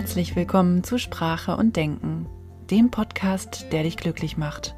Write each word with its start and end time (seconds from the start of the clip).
Herzlich 0.00 0.34
willkommen 0.34 0.82
zu 0.82 0.96
Sprache 0.96 1.58
und 1.58 1.76
Denken, 1.76 2.26
dem 2.70 2.90
Podcast, 2.90 3.66
der 3.70 3.82
dich 3.82 3.98
glücklich 3.98 4.38
macht. 4.38 4.74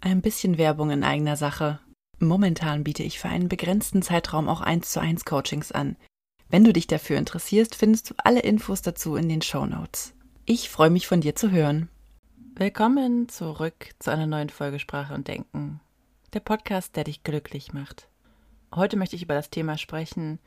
Ein 0.00 0.22
bisschen 0.22 0.56
Werbung 0.56 0.90
in 0.90 1.04
eigener 1.04 1.36
Sache. 1.36 1.78
Momentan 2.18 2.82
biete 2.82 3.02
ich 3.02 3.18
für 3.18 3.28
einen 3.28 3.50
begrenzten 3.50 4.00
Zeitraum 4.00 4.48
auch 4.48 4.62
1 4.62 4.90
zu 4.90 5.00
1 5.00 5.26
Coachings 5.26 5.70
an. 5.70 5.96
Wenn 6.48 6.64
du 6.64 6.72
dich 6.72 6.86
dafür 6.86 7.18
interessierst, 7.18 7.74
findest 7.74 8.08
du 8.08 8.14
alle 8.16 8.40
Infos 8.40 8.80
dazu 8.80 9.16
in 9.16 9.28
den 9.28 9.42
Show 9.42 9.66
Notes. 9.66 10.14
Ich 10.46 10.70
freue 10.70 10.88
mich 10.88 11.06
von 11.06 11.20
dir 11.20 11.36
zu 11.36 11.50
hören. 11.50 11.90
Willkommen 12.54 13.28
zurück 13.28 13.90
zu 13.98 14.10
einer 14.10 14.26
neuen 14.26 14.48
Folge 14.48 14.78
Sprache 14.78 15.12
und 15.12 15.28
Denken, 15.28 15.80
der 16.32 16.40
Podcast, 16.40 16.96
der 16.96 17.04
dich 17.04 17.22
glücklich 17.22 17.74
macht. 17.74 18.08
Heute 18.74 18.96
möchte 18.96 19.16
ich 19.16 19.22
über 19.24 19.34
das 19.34 19.50
Thema 19.50 19.76
sprechen, 19.76 20.38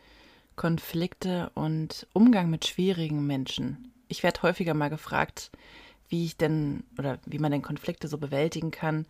Konflikte 0.56 1.52
und 1.56 2.08
Umgang 2.14 2.50
mit 2.50 2.66
schwierigen 2.66 3.26
Menschen. 3.26 3.92
Ich 4.08 4.24
werde 4.24 4.42
häufiger 4.44 4.74
mal 4.74 4.90
gefragt, 4.90 5.52
wie 6.10 6.26
ich 6.26 6.38
denn 6.38 6.84
oder 6.98 7.20
wie 7.26 7.40
man 7.40 7.52
denn 7.52 7.62
Konflikte 7.62 8.08
so 8.08 8.18
bewältigen 8.18 8.72
kann, 8.72 9.06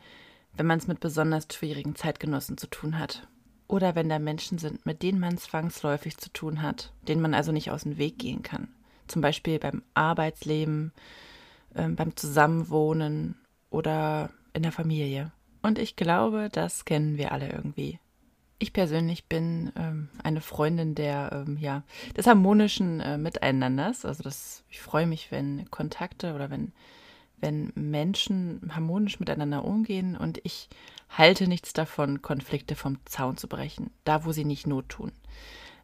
wenn 0.55 0.65
man 0.65 0.79
es 0.79 0.87
mit 0.87 0.99
besonders 0.99 1.47
schwierigen 1.51 1.95
Zeitgenossen 1.95 2.57
zu 2.57 2.67
tun 2.67 2.97
hat. 2.97 3.27
Oder 3.67 3.95
wenn 3.95 4.09
da 4.09 4.19
Menschen 4.19 4.57
sind, 4.57 4.85
mit 4.85 5.01
denen 5.01 5.19
man 5.19 5.37
zwangsläufig 5.37 6.17
zu 6.17 6.31
tun 6.31 6.61
hat, 6.61 6.93
denen 7.07 7.21
man 7.21 7.33
also 7.33 7.51
nicht 7.51 7.71
aus 7.71 7.83
dem 7.83 7.97
Weg 7.97 8.19
gehen 8.19 8.43
kann. 8.43 8.67
Zum 9.07 9.21
Beispiel 9.21 9.59
beim 9.59 9.83
Arbeitsleben, 9.93 10.93
äh, 11.73 11.87
beim 11.89 12.15
Zusammenwohnen 12.15 13.35
oder 13.69 14.29
in 14.53 14.63
der 14.63 14.71
Familie. 14.71 15.31
Und 15.61 15.79
ich 15.79 15.95
glaube, 15.95 16.49
das 16.51 16.85
kennen 16.85 17.17
wir 17.17 17.31
alle 17.31 17.49
irgendwie. 17.49 17.99
Ich 18.63 18.71
persönlich 18.71 19.25
bin 19.25 19.73
ähm, 19.75 20.07
eine 20.23 20.39
Freundin 20.39 20.95
der, 20.95 21.43
ähm, 21.45 21.57
ja, 21.57 21.83
des 22.15 22.27
harmonischen 22.27 23.01
äh, 23.01 23.17
Miteinanders. 23.17 24.05
Also 24.05 24.23
das, 24.23 24.63
ich 24.69 24.79
freue 24.79 25.05
mich, 25.05 25.33
wenn 25.33 25.69
Kontakte 25.69 26.33
oder 26.33 26.49
wenn, 26.49 26.71
wenn 27.41 27.73
Menschen 27.75 28.61
harmonisch 28.73 29.19
miteinander 29.19 29.65
umgehen 29.65 30.15
und 30.15 30.39
ich 30.45 30.69
halte 31.09 31.49
nichts 31.49 31.73
davon, 31.73 32.21
Konflikte 32.21 32.75
vom 32.75 32.99
Zaun 33.03 33.35
zu 33.35 33.49
brechen, 33.49 33.91
da 34.05 34.23
wo 34.23 34.31
sie 34.31 34.45
nicht 34.45 34.65
Not 34.65 34.87
tun. 34.87 35.11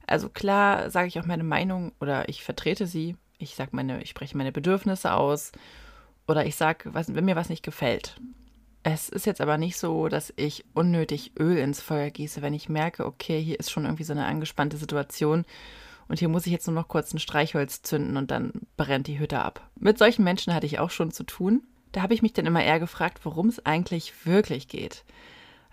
Also 0.08 0.30
klar 0.30 0.90
sage 0.90 1.10
ich 1.10 1.20
auch 1.20 1.26
meine 1.26 1.44
Meinung 1.44 1.92
oder 2.00 2.30
ich 2.30 2.46
vertrete 2.46 2.88
sie. 2.88 3.18
Ich 3.40 3.56
sage 3.56 3.72
meine, 3.74 4.02
ich 4.02 4.10
spreche 4.10 4.38
meine 4.38 4.54
Bedürfnisse 4.54 5.14
aus 5.14 5.52
oder 6.30 6.46
ich 6.46 6.56
sage, 6.56 6.92
wenn 6.94 7.26
mir 7.26 7.36
was 7.36 7.50
nicht 7.50 7.64
gefällt. 7.64 8.16
Es 8.84 9.10
ist 9.10 9.26
jetzt 9.26 9.42
aber 9.42 9.58
nicht 9.58 9.78
so, 9.78 10.08
dass 10.08 10.34
ich 10.38 10.66
unnötig 10.74 11.34
Öl 11.38 11.58
ins 11.58 11.82
Feuer 11.82 12.10
gieße, 12.10 12.42
wenn 12.42 12.54
ich 12.54 12.70
merke, 12.70 13.06
okay, 13.06 13.42
hier 13.42 13.60
ist 13.60 13.72
schon 13.72 13.86
irgendwie 13.86 14.06
so 14.06 14.14
eine 14.14 14.26
angespannte 14.26 14.78
Situation 14.78 15.46
und 16.08 16.20
hier 16.20 16.30
muss 16.30 16.46
ich 16.46 16.52
jetzt 16.52 16.66
nur 16.68 16.76
noch 16.76 16.88
kurz 16.88 17.14
ein 17.14 17.20
Streichholz 17.20 17.82
zünden 17.82 18.18
und 18.18 18.32
dann 18.32 18.52
brennt 18.78 19.08
die 19.08 19.20
Hütte 19.20 19.40
ab. 19.40 19.70
Mit 19.80 19.98
solchen 19.98 20.24
Menschen 20.24 20.54
hatte 20.54 20.66
ich 20.66 20.80
auch 20.80 20.90
schon 20.90 21.12
zu 21.12 21.24
tun. 21.24 21.64
Da 21.92 22.02
habe 22.02 22.14
ich 22.14 22.22
mich 22.22 22.34
dann 22.34 22.46
immer 22.46 22.64
eher 22.64 22.80
gefragt, 22.80 23.20
worum 23.24 23.48
es 23.48 23.66
eigentlich 23.66 24.26
wirklich 24.26 24.68
geht. 24.68 25.04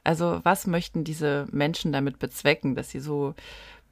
Also 0.05 0.41
was 0.43 0.67
möchten 0.67 1.05
diese 1.05 1.47
Menschen 1.53 1.93
damit 1.93 2.19
bezwecken, 2.19 2.75
dass 2.75 2.91
sie 2.91 3.01
so 3.01 3.35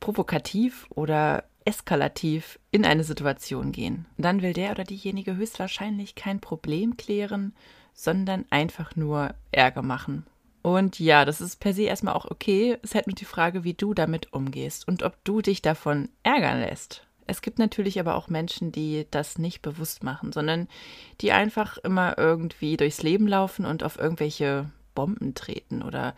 provokativ 0.00 0.86
oder 0.90 1.44
eskalativ 1.64 2.58
in 2.70 2.84
eine 2.84 3.04
Situation 3.04 3.72
gehen. 3.72 4.04
Dann 4.18 4.42
will 4.42 4.52
der 4.52 4.72
oder 4.72 4.84
diejenige 4.84 5.36
höchstwahrscheinlich 5.36 6.14
kein 6.14 6.40
Problem 6.40 6.96
klären, 6.96 7.54
sondern 7.94 8.44
einfach 8.50 8.96
nur 8.96 9.34
Ärger 9.52 9.82
machen. 9.82 10.26
Und 10.62 10.98
ja, 10.98 11.24
das 11.24 11.40
ist 11.40 11.60
per 11.60 11.74
se 11.74 11.82
erstmal 11.82 12.14
auch 12.14 12.30
okay. 12.30 12.76
Es 12.82 12.90
ist 12.90 12.94
halt 12.94 13.06
nur 13.06 13.14
die 13.14 13.24
Frage, 13.24 13.64
wie 13.64 13.74
du 13.74 13.94
damit 13.94 14.32
umgehst 14.32 14.88
und 14.88 15.02
ob 15.02 15.22
du 15.24 15.40
dich 15.40 15.62
davon 15.62 16.08
ärgern 16.22 16.60
lässt. 16.60 17.06
Es 17.26 17.42
gibt 17.42 17.58
natürlich 17.58 17.98
aber 18.00 18.16
auch 18.16 18.28
Menschen, 18.28 18.72
die 18.72 19.06
das 19.10 19.38
nicht 19.38 19.62
bewusst 19.62 20.02
machen, 20.02 20.32
sondern 20.32 20.68
die 21.20 21.32
einfach 21.32 21.78
immer 21.78 22.18
irgendwie 22.18 22.76
durchs 22.76 23.02
Leben 23.02 23.26
laufen 23.26 23.64
und 23.64 23.82
auf 23.82 23.98
irgendwelche 23.98 24.70
Bomben 24.94 25.34
treten 25.34 25.82
oder 25.82 26.14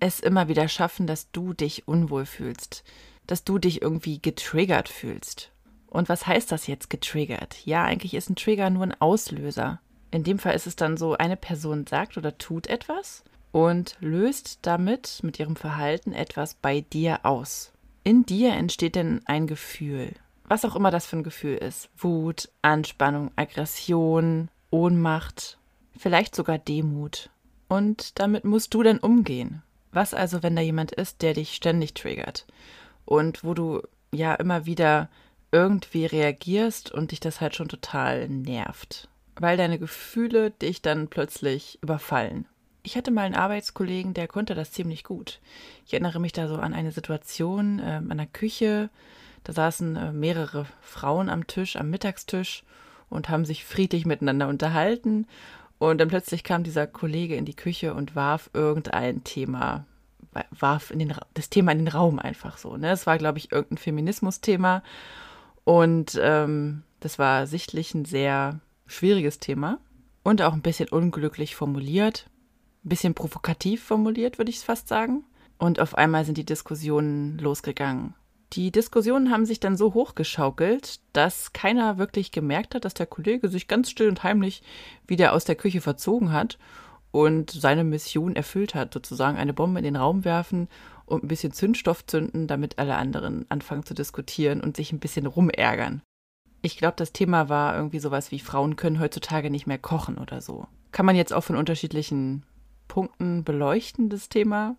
es 0.00 0.20
immer 0.20 0.48
wieder 0.48 0.68
schaffen, 0.68 1.06
dass 1.06 1.30
du 1.30 1.52
dich 1.52 1.88
unwohl 1.88 2.26
fühlst, 2.26 2.84
dass 3.26 3.44
du 3.44 3.58
dich 3.58 3.82
irgendwie 3.82 4.20
getriggert 4.20 4.88
fühlst. 4.88 5.50
Und 5.88 6.08
was 6.08 6.26
heißt 6.26 6.50
das 6.50 6.66
jetzt 6.66 6.90
getriggert? 6.90 7.64
Ja, 7.64 7.84
eigentlich 7.84 8.14
ist 8.14 8.28
ein 8.28 8.36
Trigger 8.36 8.68
nur 8.68 8.82
ein 8.82 9.00
Auslöser. 9.00 9.80
In 10.14 10.22
dem 10.22 10.38
Fall 10.38 10.54
ist 10.54 10.68
es 10.68 10.76
dann 10.76 10.96
so, 10.96 11.14
eine 11.14 11.36
Person 11.36 11.88
sagt 11.88 12.16
oder 12.16 12.38
tut 12.38 12.68
etwas 12.68 13.24
und 13.50 13.96
löst 13.98 14.60
damit 14.62 15.18
mit 15.24 15.40
ihrem 15.40 15.56
Verhalten 15.56 16.12
etwas 16.12 16.54
bei 16.54 16.82
dir 16.82 17.26
aus. 17.26 17.72
In 18.04 18.24
dir 18.24 18.52
entsteht 18.52 18.94
dann 18.94 19.22
ein 19.24 19.48
Gefühl, 19.48 20.12
was 20.44 20.64
auch 20.64 20.76
immer 20.76 20.92
das 20.92 21.04
für 21.04 21.16
ein 21.16 21.24
Gefühl 21.24 21.56
ist. 21.56 21.88
Wut, 21.96 22.48
Anspannung, 22.62 23.32
Aggression, 23.34 24.50
Ohnmacht, 24.70 25.58
vielleicht 25.98 26.36
sogar 26.36 26.58
Demut. 26.58 27.28
Und 27.66 28.16
damit 28.20 28.44
musst 28.44 28.72
du 28.72 28.84
dann 28.84 29.00
umgehen. 29.00 29.64
Was 29.90 30.14
also, 30.14 30.44
wenn 30.44 30.54
da 30.54 30.62
jemand 30.62 30.92
ist, 30.92 31.22
der 31.22 31.34
dich 31.34 31.56
ständig 31.56 31.92
triggert 31.92 32.46
und 33.04 33.42
wo 33.42 33.52
du 33.52 33.82
ja 34.12 34.32
immer 34.36 34.64
wieder 34.64 35.08
irgendwie 35.50 36.06
reagierst 36.06 36.92
und 36.92 37.10
dich 37.10 37.18
das 37.18 37.40
halt 37.40 37.56
schon 37.56 37.68
total 37.68 38.28
nervt? 38.28 39.08
Weil 39.40 39.56
deine 39.56 39.78
Gefühle 39.78 40.50
dich 40.50 40.82
dann 40.82 41.08
plötzlich 41.08 41.78
überfallen. 41.82 42.46
Ich 42.82 42.96
hatte 42.96 43.10
mal 43.10 43.22
einen 43.22 43.34
Arbeitskollegen, 43.34 44.12
der 44.12 44.28
konnte 44.28 44.54
das 44.54 44.72
ziemlich 44.72 45.04
gut. 45.04 45.40
Ich 45.86 45.94
erinnere 45.94 46.20
mich 46.20 46.32
da 46.32 46.48
so 46.48 46.56
an 46.56 46.74
eine 46.74 46.92
Situation 46.92 47.78
äh, 47.78 48.02
an 48.08 48.18
der 48.18 48.26
Küche. 48.26 48.90
Da 49.42 49.52
saßen 49.52 49.96
äh, 49.96 50.12
mehrere 50.12 50.66
Frauen 50.82 51.30
am 51.30 51.46
Tisch, 51.46 51.76
am 51.76 51.88
Mittagstisch 51.88 52.62
und 53.08 53.28
haben 53.30 53.46
sich 53.46 53.64
friedlich 53.64 54.04
miteinander 54.04 54.48
unterhalten. 54.48 55.26
Und 55.78 55.98
dann 55.98 56.08
plötzlich 56.08 56.44
kam 56.44 56.62
dieser 56.62 56.86
Kollege 56.86 57.36
in 57.36 57.44
die 57.46 57.56
Küche 57.56 57.94
und 57.94 58.14
warf 58.14 58.50
irgendein 58.52 59.24
Thema, 59.24 59.86
warf 60.50 60.90
in 60.90 60.98
den, 60.98 61.14
das 61.32 61.48
Thema 61.48 61.72
in 61.72 61.78
den 61.78 61.88
Raum 61.88 62.18
einfach 62.18 62.58
so. 62.58 62.76
Ne? 62.76 62.90
Es 62.90 63.06
war, 63.06 63.18
glaube 63.18 63.38
ich, 63.38 63.50
irgendein 63.50 63.78
Feminismus-Thema. 63.78 64.82
Und 65.64 66.18
ähm, 66.22 66.82
das 67.00 67.18
war 67.18 67.46
sichtlich 67.46 67.94
ein 67.94 68.04
sehr 68.04 68.60
schwieriges 68.86 69.38
Thema 69.38 69.78
und 70.22 70.42
auch 70.42 70.52
ein 70.52 70.62
bisschen 70.62 70.88
unglücklich 70.88 71.56
formuliert, 71.56 72.28
ein 72.84 72.88
bisschen 72.88 73.14
provokativ 73.14 73.82
formuliert, 73.82 74.38
würde 74.38 74.50
ich 74.50 74.58
es 74.58 74.64
fast 74.64 74.88
sagen. 74.88 75.24
Und 75.58 75.80
auf 75.80 75.96
einmal 75.96 76.24
sind 76.24 76.36
die 76.36 76.44
Diskussionen 76.44 77.38
losgegangen. 77.38 78.14
Die 78.52 78.70
Diskussionen 78.70 79.30
haben 79.30 79.46
sich 79.46 79.58
dann 79.58 79.76
so 79.76 79.94
hochgeschaukelt, 79.94 81.00
dass 81.12 81.52
keiner 81.52 81.98
wirklich 81.98 82.30
gemerkt 82.30 82.74
hat, 82.74 82.84
dass 82.84 82.94
der 82.94 83.06
Kollege 83.06 83.48
sich 83.48 83.66
ganz 83.66 83.90
still 83.90 84.08
und 84.08 84.22
heimlich 84.22 84.62
wieder 85.06 85.32
aus 85.32 85.44
der 85.44 85.56
Küche 85.56 85.80
verzogen 85.80 86.32
hat 86.32 86.58
und 87.10 87.50
seine 87.50 87.84
Mission 87.84 88.36
erfüllt 88.36 88.74
hat, 88.74 88.94
sozusagen 88.94 89.38
eine 89.38 89.54
Bombe 89.54 89.78
in 89.78 89.84
den 89.84 89.96
Raum 89.96 90.24
werfen 90.24 90.68
und 91.06 91.24
ein 91.24 91.28
bisschen 91.28 91.52
Zündstoff 91.52 92.06
zünden, 92.06 92.46
damit 92.46 92.78
alle 92.78 92.96
anderen 92.96 93.46
anfangen 93.50 93.84
zu 93.84 93.94
diskutieren 93.94 94.60
und 94.60 94.76
sich 94.76 94.92
ein 94.92 95.00
bisschen 95.00 95.26
rumärgern. 95.26 96.02
Ich 96.64 96.78
glaube, 96.78 96.94
das 96.96 97.12
Thema 97.12 97.50
war 97.50 97.76
irgendwie 97.76 97.98
sowas 97.98 98.30
wie 98.30 98.38
Frauen 98.38 98.76
können 98.76 98.98
heutzutage 98.98 99.50
nicht 99.50 99.66
mehr 99.66 99.76
kochen 99.76 100.16
oder 100.16 100.40
so. 100.40 100.66
Kann 100.92 101.04
man 101.04 101.14
jetzt 101.14 101.34
auch 101.34 101.42
von 101.42 101.56
unterschiedlichen 101.56 102.42
Punkten 102.88 103.44
beleuchten, 103.44 104.08
das 104.08 104.30
Thema. 104.30 104.74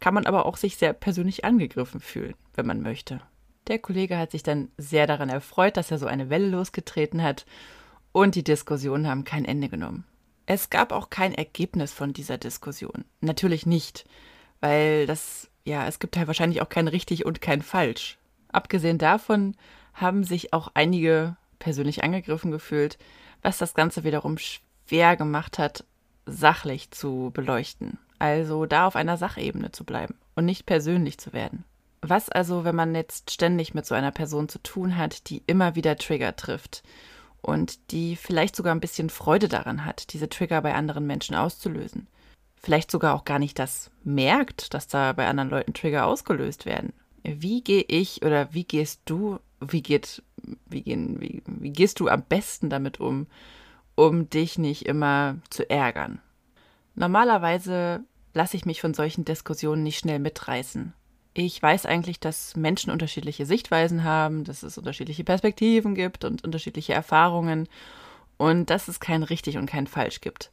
Kann 0.00 0.14
man 0.14 0.24
aber 0.24 0.46
auch 0.46 0.56
sich 0.56 0.78
sehr 0.78 0.94
persönlich 0.94 1.44
angegriffen 1.44 2.00
fühlen, 2.00 2.32
wenn 2.54 2.64
man 2.64 2.80
möchte. 2.80 3.20
Der 3.66 3.78
Kollege 3.78 4.16
hat 4.16 4.30
sich 4.30 4.44
dann 4.44 4.70
sehr 4.78 5.06
daran 5.06 5.28
erfreut, 5.28 5.76
dass 5.76 5.90
er 5.90 5.98
so 5.98 6.06
eine 6.06 6.30
Welle 6.30 6.48
losgetreten 6.48 7.22
hat 7.22 7.44
und 8.12 8.34
die 8.34 8.44
Diskussionen 8.44 9.06
haben 9.06 9.24
kein 9.24 9.44
Ende 9.44 9.68
genommen. 9.68 10.06
Es 10.46 10.70
gab 10.70 10.90
auch 10.90 11.10
kein 11.10 11.34
Ergebnis 11.34 11.92
von 11.92 12.14
dieser 12.14 12.38
Diskussion. 12.38 13.04
Natürlich 13.20 13.66
nicht, 13.66 14.06
weil 14.60 15.04
das, 15.04 15.50
ja, 15.66 15.86
es 15.86 15.98
gibt 15.98 16.16
halt 16.16 16.28
wahrscheinlich 16.28 16.62
auch 16.62 16.70
kein 16.70 16.88
richtig 16.88 17.26
und 17.26 17.42
kein 17.42 17.60
falsch. 17.60 18.16
Abgesehen 18.48 18.96
davon 18.96 19.54
haben 19.96 20.24
sich 20.24 20.52
auch 20.52 20.70
einige 20.74 21.36
persönlich 21.58 22.04
angegriffen 22.04 22.50
gefühlt, 22.52 22.98
was 23.42 23.58
das 23.58 23.74
Ganze 23.74 24.04
wiederum 24.04 24.36
schwer 24.38 25.16
gemacht 25.16 25.58
hat, 25.58 25.84
sachlich 26.26 26.90
zu 26.90 27.30
beleuchten. 27.32 27.98
Also 28.18 28.66
da 28.66 28.86
auf 28.86 28.96
einer 28.96 29.16
Sachebene 29.16 29.72
zu 29.72 29.84
bleiben 29.84 30.14
und 30.34 30.44
nicht 30.44 30.66
persönlich 30.66 31.18
zu 31.18 31.32
werden. 31.32 31.64
Was 32.02 32.28
also, 32.28 32.64
wenn 32.64 32.76
man 32.76 32.94
jetzt 32.94 33.30
ständig 33.32 33.74
mit 33.74 33.86
so 33.86 33.94
einer 33.94 34.12
Person 34.12 34.48
zu 34.48 34.62
tun 34.62 34.96
hat, 34.96 35.28
die 35.28 35.42
immer 35.46 35.74
wieder 35.74 35.96
Trigger 35.96 36.36
trifft 36.36 36.82
und 37.40 37.90
die 37.90 38.16
vielleicht 38.16 38.54
sogar 38.54 38.74
ein 38.74 38.80
bisschen 38.80 39.10
Freude 39.10 39.48
daran 39.48 39.84
hat, 39.84 40.12
diese 40.12 40.28
Trigger 40.28 40.60
bei 40.60 40.74
anderen 40.74 41.06
Menschen 41.06 41.34
auszulösen? 41.34 42.06
Vielleicht 42.62 42.90
sogar 42.90 43.14
auch 43.14 43.24
gar 43.24 43.38
nicht 43.38 43.58
das 43.58 43.90
merkt, 44.04 44.74
dass 44.74 44.88
da 44.88 45.12
bei 45.12 45.26
anderen 45.26 45.50
Leuten 45.50 45.74
Trigger 45.74 46.06
ausgelöst 46.06 46.66
werden. 46.66 46.92
Wie 47.22 47.62
gehe 47.62 47.84
ich 47.86 48.24
oder 48.24 48.52
wie 48.52 48.64
gehst 48.64 49.02
du 49.04 49.38
wie 49.60 49.82
geht, 49.82 50.22
wie 50.66 50.82
gehen, 50.82 51.20
wie, 51.20 51.42
wie 51.46 51.70
gehst 51.70 52.00
du 52.00 52.08
am 52.08 52.22
besten 52.22 52.70
damit 52.70 53.00
um, 53.00 53.26
um 53.94 54.28
dich 54.28 54.58
nicht 54.58 54.86
immer 54.86 55.36
zu 55.50 55.68
ärgern? 55.68 56.20
Normalerweise 56.94 58.04
lasse 58.34 58.56
ich 58.56 58.66
mich 58.66 58.80
von 58.80 58.94
solchen 58.94 59.24
Diskussionen 59.24 59.82
nicht 59.82 59.98
schnell 59.98 60.18
mitreißen. 60.18 60.92
Ich 61.34 61.62
weiß 61.62 61.84
eigentlich, 61.84 62.18
dass 62.18 62.56
Menschen 62.56 62.90
unterschiedliche 62.90 63.44
Sichtweisen 63.44 64.04
haben, 64.04 64.44
dass 64.44 64.62
es 64.62 64.78
unterschiedliche 64.78 65.24
Perspektiven 65.24 65.94
gibt 65.94 66.24
und 66.24 66.44
unterschiedliche 66.44 66.94
Erfahrungen 66.94 67.68
und 68.38 68.70
dass 68.70 68.88
es 68.88 69.00
kein 69.00 69.22
richtig 69.22 69.58
und 69.58 69.66
kein 69.66 69.86
falsch 69.86 70.20
gibt. 70.22 70.50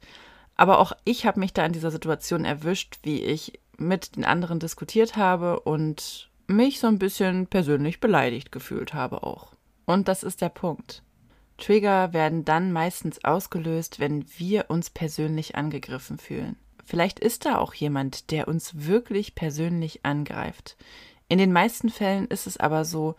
Aber 0.55 0.79
auch 0.79 0.91
ich 1.05 1.25
habe 1.25 1.39
mich 1.39 1.53
da 1.53 1.65
in 1.65 1.73
dieser 1.73 1.91
Situation 1.91 2.45
erwischt, 2.45 2.99
wie 3.03 3.21
ich 3.21 3.59
mit 3.77 4.15
den 4.15 4.25
anderen 4.25 4.59
diskutiert 4.59 5.15
habe 5.15 5.59
und 5.61 6.29
mich 6.55 6.79
so 6.79 6.87
ein 6.87 6.99
bisschen 6.99 7.47
persönlich 7.47 7.99
beleidigt 7.99 8.51
gefühlt 8.51 8.93
habe 8.93 9.23
auch. 9.23 9.53
Und 9.85 10.07
das 10.07 10.23
ist 10.23 10.41
der 10.41 10.49
Punkt. 10.49 11.03
Trigger 11.57 12.13
werden 12.13 12.45
dann 12.45 12.71
meistens 12.71 13.23
ausgelöst, 13.23 13.99
wenn 13.99 14.25
wir 14.37 14.65
uns 14.69 14.89
persönlich 14.89 15.55
angegriffen 15.55 16.17
fühlen. 16.17 16.57
Vielleicht 16.83 17.19
ist 17.19 17.45
da 17.45 17.57
auch 17.57 17.73
jemand, 17.73 18.31
der 18.31 18.47
uns 18.47 18.85
wirklich 18.85 19.35
persönlich 19.35 20.05
angreift. 20.05 20.75
In 21.29 21.37
den 21.37 21.53
meisten 21.53 21.89
Fällen 21.89 22.27
ist 22.27 22.47
es 22.47 22.57
aber 22.57 22.85
so, 22.85 23.15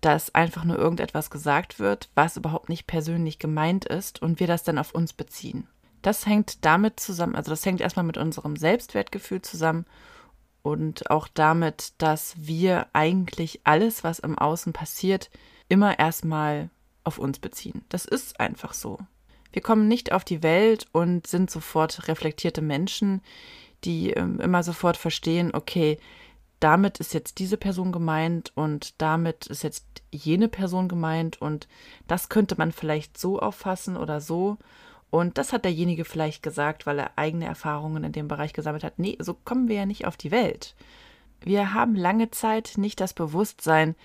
dass 0.00 0.34
einfach 0.34 0.64
nur 0.64 0.78
irgendetwas 0.78 1.30
gesagt 1.30 1.78
wird, 1.78 2.10
was 2.14 2.36
überhaupt 2.36 2.68
nicht 2.68 2.86
persönlich 2.86 3.38
gemeint 3.38 3.84
ist 3.84 4.20
und 4.22 4.40
wir 4.40 4.46
das 4.46 4.62
dann 4.62 4.78
auf 4.78 4.94
uns 4.94 5.12
beziehen. 5.12 5.66
Das 6.02 6.26
hängt 6.26 6.64
damit 6.64 6.98
zusammen, 6.98 7.34
also 7.34 7.50
das 7.50 7.64
hängt 7.66 7.80
erstmal 7.80 8.06
mit 8.06 8.16
unserem 8.16 8.56
Selbstwertgefühl 8.56 9.42
zusammen 9.42 9.84
und 10.62 11.10
auch 11.10 11.28
damit, 11.28 11.92
dass 11.98 12.34
wir 12.36 12.86
eigentlich 12.92 13.60
alles, 13.64 14.04
was 14.04 14.18
im 14.18 14.38
Außen 14.38 14.72
passiert, 14.72 15.30
immer 15.68 15.98
erstmal 15.98 16.70
auf 17.04 17.18
uns 17.18 17.38
beziehen. 17.38 17.84
Das 17.88 18.04
ist 18.04 18.40
einfach 18.40 18.74
so. 18.74 18.98
Wir 19.52 19.62
kommen 19.62 19.88
nicht 19.88 20.12
auf 20.12 20.24
die 20.24 20.42
Welt 20.42 20.86
und 20.92 21.26
sind 21.26 21.50
sofort 21.50 22.08
reflektierte 22.08 22.62
Menschen, 22.62 23.20
die 23.84 24.10
ähm, 24.10 24.40
immer 24.40 24.62
sofort 24.62 24.96
verstehen, 24.96 25.50
okay, 25.54 25.98
damit 26.60 27.00
ist 27.00 27.14
jetzt 27.14 27.38
diese 27.38 27.56
Person 27.56 27.90
gemeint 27.90 28.52
und 28.54 29.00
damit 29.00 29.46
ist 29.46 29.64
jetzt 29.64 29.86
jene 30.12 30.48
Person 30.48 30.88
gemeint 30.88 31.40
und 31.40 31.66
das 32.06 32.28
könnte 32.28 32.54
man 32.58 32.70
vielleicht 32.70 33.18
so 33.18 33.40
auffassen 33.40 33.96
oder 33.96 34.20
so. 34.20 34.58
Und 35.10 35.38
das 35.38 35.52
hat 35.52 35.64
derjenige 35.64 36.04
vielleicht 36.04 36.42
gesagt, 36.42 36.86
weil 36.86 36.98
er 36.98 37.12
eigene 37.16 37.46
Erfahrungen 37.46 38.04
in 38.04 38.12
dem 38.12 38.28
Bereich 38.28 38.52
gesammelt 38.52 38.84
hat. 38.84 38.98
Nee, 38.98 39.18
so 39.20 39.34
kommen 39.34 39.68
wir 39.68 39.76
ja 39.76 39.86
nicht 39.86 40.06
auf 40.06 40.16
die 40.16 40.30
Welt. 40.30 40.74
Wir 41.40 41.74
haben 41.74 41.94
lange 41.94 42.30
Zeit 42.30 42.74
nicht 42.76 43.00
das 43.00 43.12
Bewusstsein, 43.12 43.96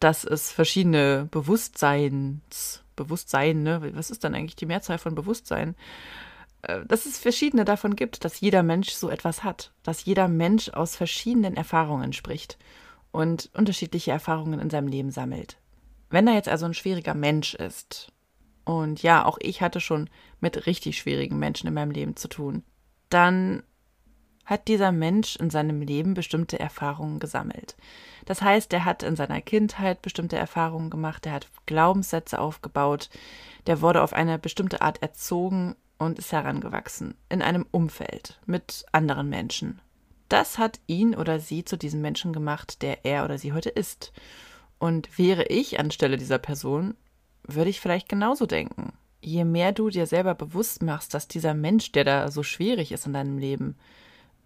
dass 0.00 0.24
es 0.24 0.50
verschiedene 0.50 1.28
Bewusstseins 1.30 2.82
Bewusstsein, 2.96 3.62
ne? 3.62 3.92
Was 3.94 4.10
ist 4.10 4.24
dann 4.24 4.34
eigentlich 4.34 4.56
die 4.56 4.66
Mehrzahl 4.66 4.98
von 4.98 5.14
Bewusstsein? 5.14 5.74
Äh, 6.62 6.84
dass 6.86 7.06
es 7.06 7.18
verschiedene 7.18 7.64
davon 7.64 7.96
gibt, 7.96 8.24
dass 8.24 8.40
jeder 8.40 8.62
Mensch 8.62 8.90
so 8.90 9.10
etwas 9.10 9.44
hat, 9.44 9.72
dass 9.82 10.04
jeder 10.04 10.28
Mensch 10.28 10.68
aus 10.70 10.96
verschiedenen 10.96 11.56
Erfahrungen 11.56 12.12
spricht 12.12 12.58
und 13.10 13.50
unterschiedliche 13.54 14.10
Erfahrungen 14.10 14.60
in 14.60 14.70
seinem 14.70 14.88
Leben 14.88 15.10
sammelt. 15.10 15.56
Wenn 16.10 16.26
er 16.26 16.34
jetzt 16.34 16.48
also 16.48 16.66
ein 16.66 16.74
schwieriger 16.74 17.14
Mensch 17.14 17.54
ist, 17.54 18.11
und 18.64 19.02
ja, 19.02 19.24
auch 19.24 19.38
ich 19.40 19.62
hatte 19.62 19.80
schon 19.80 20.08
mit 20.40 20.66
richtig 20.66 20.98
schwierigen 20.98 21.38
Menschen 21.38 21.66
in 21.66 21.74
meinem 21.74 21.90
Leben 21.90 22.16
zu 22.16 22.28
tun, 22.28 22.62
dann 23.08 23.62
hat 24.44 24.68
dieser 24.68 24.92
Mensch 24.92 25.36
in 25.36 25.50
seinem 25.50 25.80
Leben 25.82 26.14
bestimmte 26.14 26.58
Erfahrungen 26.58 27.20
gesammelt. 27.20 27.76
Das 28.24 28.42
heißt, 28.42 28.72
er 28.72 28.84
hat 28.84 29.02
in 29.02 29.16
seiner 29.16 29.40
Kindheit 29.40 30.02
bestimmte 30.02 30.36
Erfahrungen 30.36 30.90
gemacht, 30.90 31.26
er 31.26 31.32
hat 31.32 31.48
Glaubenssätze 31.66 32.38
aufgebaut, 32.38 33.08
der 33.66 33.80
wurde 33.80 34.02
auf 34.02 34.12
eine 34.12 34.38
bestimmte 34.38 34.82
Art 34.82 35.00
erzogen 35.00 35.76
und 35.98 36.18
ist 36.18 36.32
herangewachsen 36.32 37.14
in 37.28 37.42
einem 37.42 37.66
Umfeld 37.70 38.40
mit 38.46 38.84
anderen 38.92 39.28
Menschen. 39.28 39.80
Das 40.28 40.58
hat 40.58 40.80
ihn 40.86 41.14
oder 41.14 41.40
sie 41.40 41.64
zu 41.64 41.76
diesem 41.76 42.00
Menschen 42.00 42.32
gemacht, 42.32 42.82
der 42.82 43.04
er 43.04 43.24
oder 43.24 43.38
sie 43.38 43.52
heute 43.52 43.68
ist. 43.68 44.12
Und 44.78 45.18
wäre 45.18 45.44
ich 45.44 45.78
anstelle 45.78 46.16
dieser 46.16 46.38
Person, 46.38 46.96
würde 47.44 47.70
ich 47.70 47.80
vielleicht 47.80 48.08
genauso 48.08 48.46
denken. 48.46 48.92
Je 49.20 49.44
mehr 49.44 49.72
du 49.72 49.88
dir 49.88 50.06
selber 50.06 50.34
bewusst 50.34 50.82
machst, 50.82 51.14
dass 51.14 51.28
dieser 51.28 51.54
Mensch, 51.54 51.92
der 51.92 52.04
da 52.04 52.30
so 52.30 52.42
schwierig 52.42 52.92
ist 52.92 53.06
in 53.06 53.12
deinem 53.12 53.38
Leben, 53.38 53.76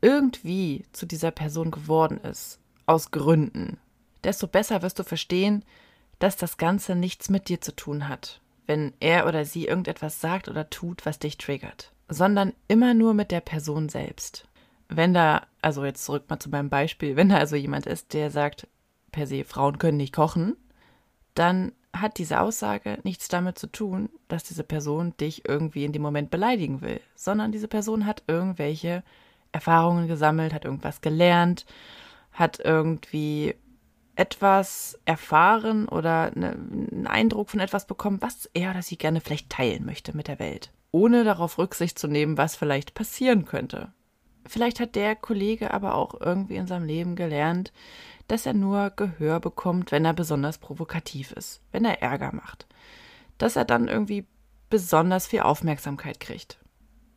irgendwie 0.00 0.84
zu 0.92 1.06
dieser 1.06 1.30
Person 1.30 1.70
geworden 1.70 2.18
ist, 2.18 2.58
aus 2.84 3.10
Gründen, 3.10 3.78
desto 4.24 4.46
besser 4.46 4.82
wirst 4.82 4.98
du 4.98 5.02
verstehen, 5.02 5.64
dass 6.18 6.36
das 6.36 6.56
Ganze 6.56 6.94
nichts 6.94 7.28
mit 7.28 7.48
dir 7.48 7.60
zu 7.60 7.74
tun 7.74 8.08
hat, 8.08 8.40
wenn 8.66 8.92
er 9.00 9.26
oder 9.26 9.44
sie 9.44 9.66
irgendetwas 9.66 10.20
sagt 10.20 10.48
oder 10.48 10.70
tut, 10.70 11.06
was 11.06 11.18
dich 11.18 11.38
triggert, 11.38 11.92
sondern 12.08 12.52
immer 12.68 12.94
nur 12.94 13.14
mit 13.14 13.30
der 13.30 13.40
Person 13.40 13.88
selbst. 13.88 14.46
Wenn 14.88 15.14
da, 15.14 15.46
also 15.62 15.84
jetzt 15.84 16.04
zurück 16.04 16.24
mal 16.28 16.38
zu 16.38 16.48
meinem 16.48 16.70
Beispiel, 16.70 17.16
wenn 17.16 17.28
da 17.28 17.38
also 17.38 17.56
jemand 17.56 17.86
ist, 17.86 18.12
der 18.14 18.30
sagt, 18.30 18.68
per 19.10 19.26
se, 19.26 19.44
Frauen 19.44 19.78
können 19.78 19.96
nicht 19.96 20.14
kochen, 20.14 20.56
dann 21.38 21.72
hat 21.92 22.18
diese 22.18 22.40
Aussage 22.40 22.98
nichts 23.04 23.28
damit 23.28 23.58
zu 23.58 23.66
tun, 23.68 24.10
dass 24.28 24.44
diese 24.44 24.64
Person 24.64 25.16
dich 25.18 25.48
irgendwie 25.48 25.84
in 25.84 25.92
dem 25.92 26.02
Moment 26.02 26.30
beleidigen 26.30 26.80
will, 26.82 27.00
sondern 27.14 27.52
diese 27.52 27.68
Person 27.68 28.06
hat 28.06 28.22
irgendwelche 28.26 29.02
Erfahrungen 29.52 30.08
gesammelt, 30.08 30.52
hat 30.52 30.64
irgendwas 30.64 31.00
gelernt, 31.00 31.64
hat 32.32 32.60
irgendwie 32.62 33.54
etwas 34.16 34.98
erfahren 35.04 35.88
oder 35.88 36.32
eine, 36.34 36.52
einen 36.52 37.06
Eindruck 37.06 37.50
von 37.50 37.60
etwas 37.60 37.86
bekommen, 37.86 38.18
was 38.20 38.50
er 38.54 38.70
oder 38.70 38.82
sie 38.82 38.96
gerne 38.96 39.20
vielleicht 39.20 39.50
teilen 39.50 39.84
möchte 39.84 40.16
mit 40.16 40.28
der 40.28 40.38
Welt, 40.38 40.72
ohne 40.90 41.24
darauf 41.24 41.58
Rücksicht 41.58 41.98
zu 41.98 42.08
nehmen, 42.08 42.38
was 42.38 42.56
vielleicht 42.56 42.94
passieren 42.94 43.44
könnte. 43.44 43.92
Vielleicht 44.46 44.80
hat 44.80 44.94
der 44.94 45.16
Kollege 45.16 45.72
aber 45.74 45.94
auch 45.94 46.18
irgendwie 46.20 46.56
in 46.56 46.66
seinem 46.66 46.86
Leben 46.86 47.16
gelernt, 47.16 47.72
dass 48.28 48.46
er 48.46 48.54
nur 48.54 48.90
Gehör 48.90 49.40
bekommt, 49.40 49.92
wenn 49.92 50.04
er 50.04 50.14
besonders 50.14 50.58
provokativ 50.58 51.32
ist, 51.32 51.60
wenn 51.72 51.84
er 51.84 52.02
Ärger 52.02 52.34
macht, 52.34 52.66
dass 53.38 53.56
er 53.56 53.64
dann 53.64 53.88
irgendwie 53.88 54.26
besonders 54.70 55.26
viel 55.26 55.40
Aufmerksamkeit 55.40 56.20
kriegt. 56.20 56.58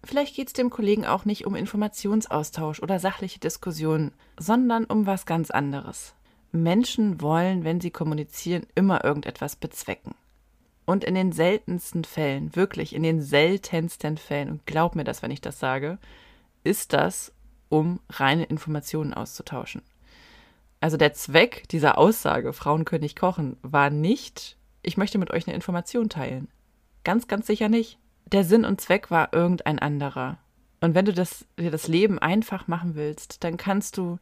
Vielleicht 0.03 0.35
geht 0.35 0.47
es 0.47 0.53
dem 0.53 0.69
Kollegen 0.69 1.05
auch 1.05 1.25
nicht 1.25 1.45
um 1.45 1.55
Informationsaustausch 1.55 2.81
oder 2.81 2.99
sachliche 2.99 3.39
Diskussionen, 3.39 4.13
sondern 4.37 4.85
um 4.85 5.05
was 5.05 5.25
ganz 5.25 5.51
anderes. 5.51 6.13
Menschen 6.51 7.21
wollen, 7.21 7.63
wenn 7.63 7.81
sie 7.81 7.91
kommunizieren, 7.91 8.65
immer 8.75 9.03
irgendetwas 9.03 9.55
bezwecken. 9.55 10.15
Und 10.85 11.03
in 11.03 11.15
den 11.15 11.31
seltensten 11.31 12.03
Fällen, 12.03 12.55
wirklich 12.55 12.95
in 12.95 13.03
den 13.03 13.21
seltensten 13.21 14.17
Fällen, 14.17 14.49
und 14.49 14.65
glaub 14.65 14.95
mir 14.95 15.03
das, 15.03 15.21
wenn 15.21 15.31
ich 15.31 15.41
das 15.41 15.59
sage, 15.59 15.99
ist 16.63 16.93
das, 16.93 17.31
um 17.67 17.99
reine 18.09 18.45
Informationen 18.45 19.13
auszutauschen. 19.13 19.83
Also 20.79 20.97
der 20.97 21.13
Zweck 21.13 21.67
dieser 21.69 21.97
Aussage, 21.97 22.53
Frauen 22.53 22.85
können 22.85 23.03
nicht 23.03 23.19
kochen, 23.19 23.57
war 23.61 23.89
nicht, 23.89 24.57
ich 24.81 24.97
möchte 24.97 25.17
mit 25.17 25.31
euch 25.31 25.47
eine 25.47 25.55
Information 25.55 26.09
teilen. 26.09 26.47
Ganz, 27.03 27.27
ganz 27.27 27.47
sicher 27.47 27.69
nicht 27.69 27.99
der 28.31 28.43
Sinn 28.43 28.65
und 28.65 28.81
Zweck 28.81 29.11
war 29.11 29.33
irgendein 29.33 29.79
anderer. 29.79 30.37
Und 30.81 30.95
wenn 30.95 31.05
du 31.05 31.13
das, 31.13 31.45
dir 31.57 31.71
das 31.71 31.87
Leben 31.87 32.19
einfach 32.19 32.67
machen 32.67 32.95
willst, 32.95 33.43
dann 33.43 33.57
kannst 33.57 33.97
du 33.97 34.17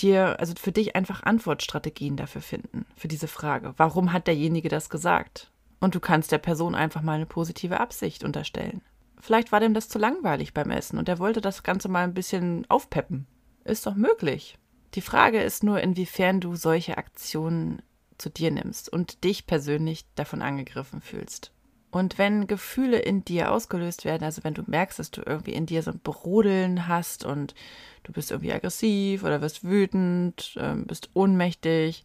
dir, 0.00 0.38
also 0.38 0.54
für 0.60 0.72
dich 0.72 0.96
einfach 0.96 1.22
Antwortstrategien 1.22 2.16
dafür 2.16 2.42
finden, 2.42 2.86
für 2.96 3.08
diese 3.08 3.28
Frage. 3.28 3.74
Warum 3.76 4.12
hat 4.12 4.26
derjenige 4.26 4.68
das 4.68 4.90
gesagt? 4.90 5.50
Und 5.80 5.94
du 5.94 6.00
kannst 6.00 6.32
der 6.32 6.38
Person 6.38 6.74
einfach 6.74 7.02
mal 7.02 7.14
eine 7.14 7.26
positive 7.26 7.80
Absicht 7.80 8.24
unterstellen. 8.24 8.82
Vielleicht 9.20 9.52
war 9.52 9.60
dem 9.60 9.74
das 9.74 9.88
zu 9.88 9.98
langweilig 9.98 10.54
beim 10.54 10.70
Essen 10.70 10.98
und 10.98 11.08
er 11.08 11.18
wollte 11.18 11.40
das 11.40 11.62
Ganze 11.62 11.88
mal 11.88 12.04
ein 12.04 12.14
bisschen 12.14 12.66
aufpeppen. 12.68 13.26
Ist 13.64 13.86
doch 13.86 13.94
möglich. 13.94 14.58
Die 14.94 15.00
Frage 15.00 15.42
ist 15.42 15.64
nur, 15.64 15.80
inwiefern 15.80 16.40
du 16.40 16.54
solche 16.54 16.98
Aktionen 16.98 17.82
zu 18.16 18.30
dir 18.30 18.50
nimmst 18.50 18.88
und 18.88 19.24
dich 19.24 19.46
persönlich 19.46 20.04
davon 20.14 20.40
angegriffen 20.40 21.00
fühlst. 21.00 21.50
Und 21.90 22.18
wenn 22.18 22.48
Gefühle 22.48 22.98
in 22.98 23.24
dir 23.24 23.52
ausgelöst 23.52 24.04
werden, 24.04 24.24
also 24.24 24.42
wenn 24.42 24.54
du 24.54 24.62
merkst, 24.66 24.98
dass 24.98 25.10
du 25.10 25.22
irgendwie 25.24 25.52
in 25.52 25.66
dir 25.66 25.82
so 25.82 25.92
ein 25.92 26.00
Brodeln 26.00 26.88
hast 26.88 27.24
und 27.24 27.54
du 28.02 28.12
bist 28.12 28.32
irgendwie 28.32 28.52
aggressiv 28.52 29.22
oder 29.22 29.40
wirst 29.40 29.62
wütend, 29.62 30.56
ähm, 30.58 30.86
bist 30.86 31.10
ohnmächtig, 31.14 32.02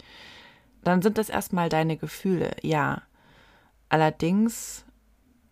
dann 0.84 1.02
sind 1.02 1.18
das 1.18 1.30
erstmal 1.30 1.70
deine 1.70 1.98
Gefühle, 1.98 2.56
ja. 2.62 3.02
Allerdings 3.90 4.86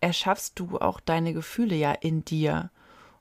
erschaffst 0.00 0.58
du 0.60 0.78
auch 0.78 1.00
deine 1.00 1.34
Gefühle 1.34 1.74
ja 1.74 1.92
in 1.92 2.24
dir. 2.24 2.70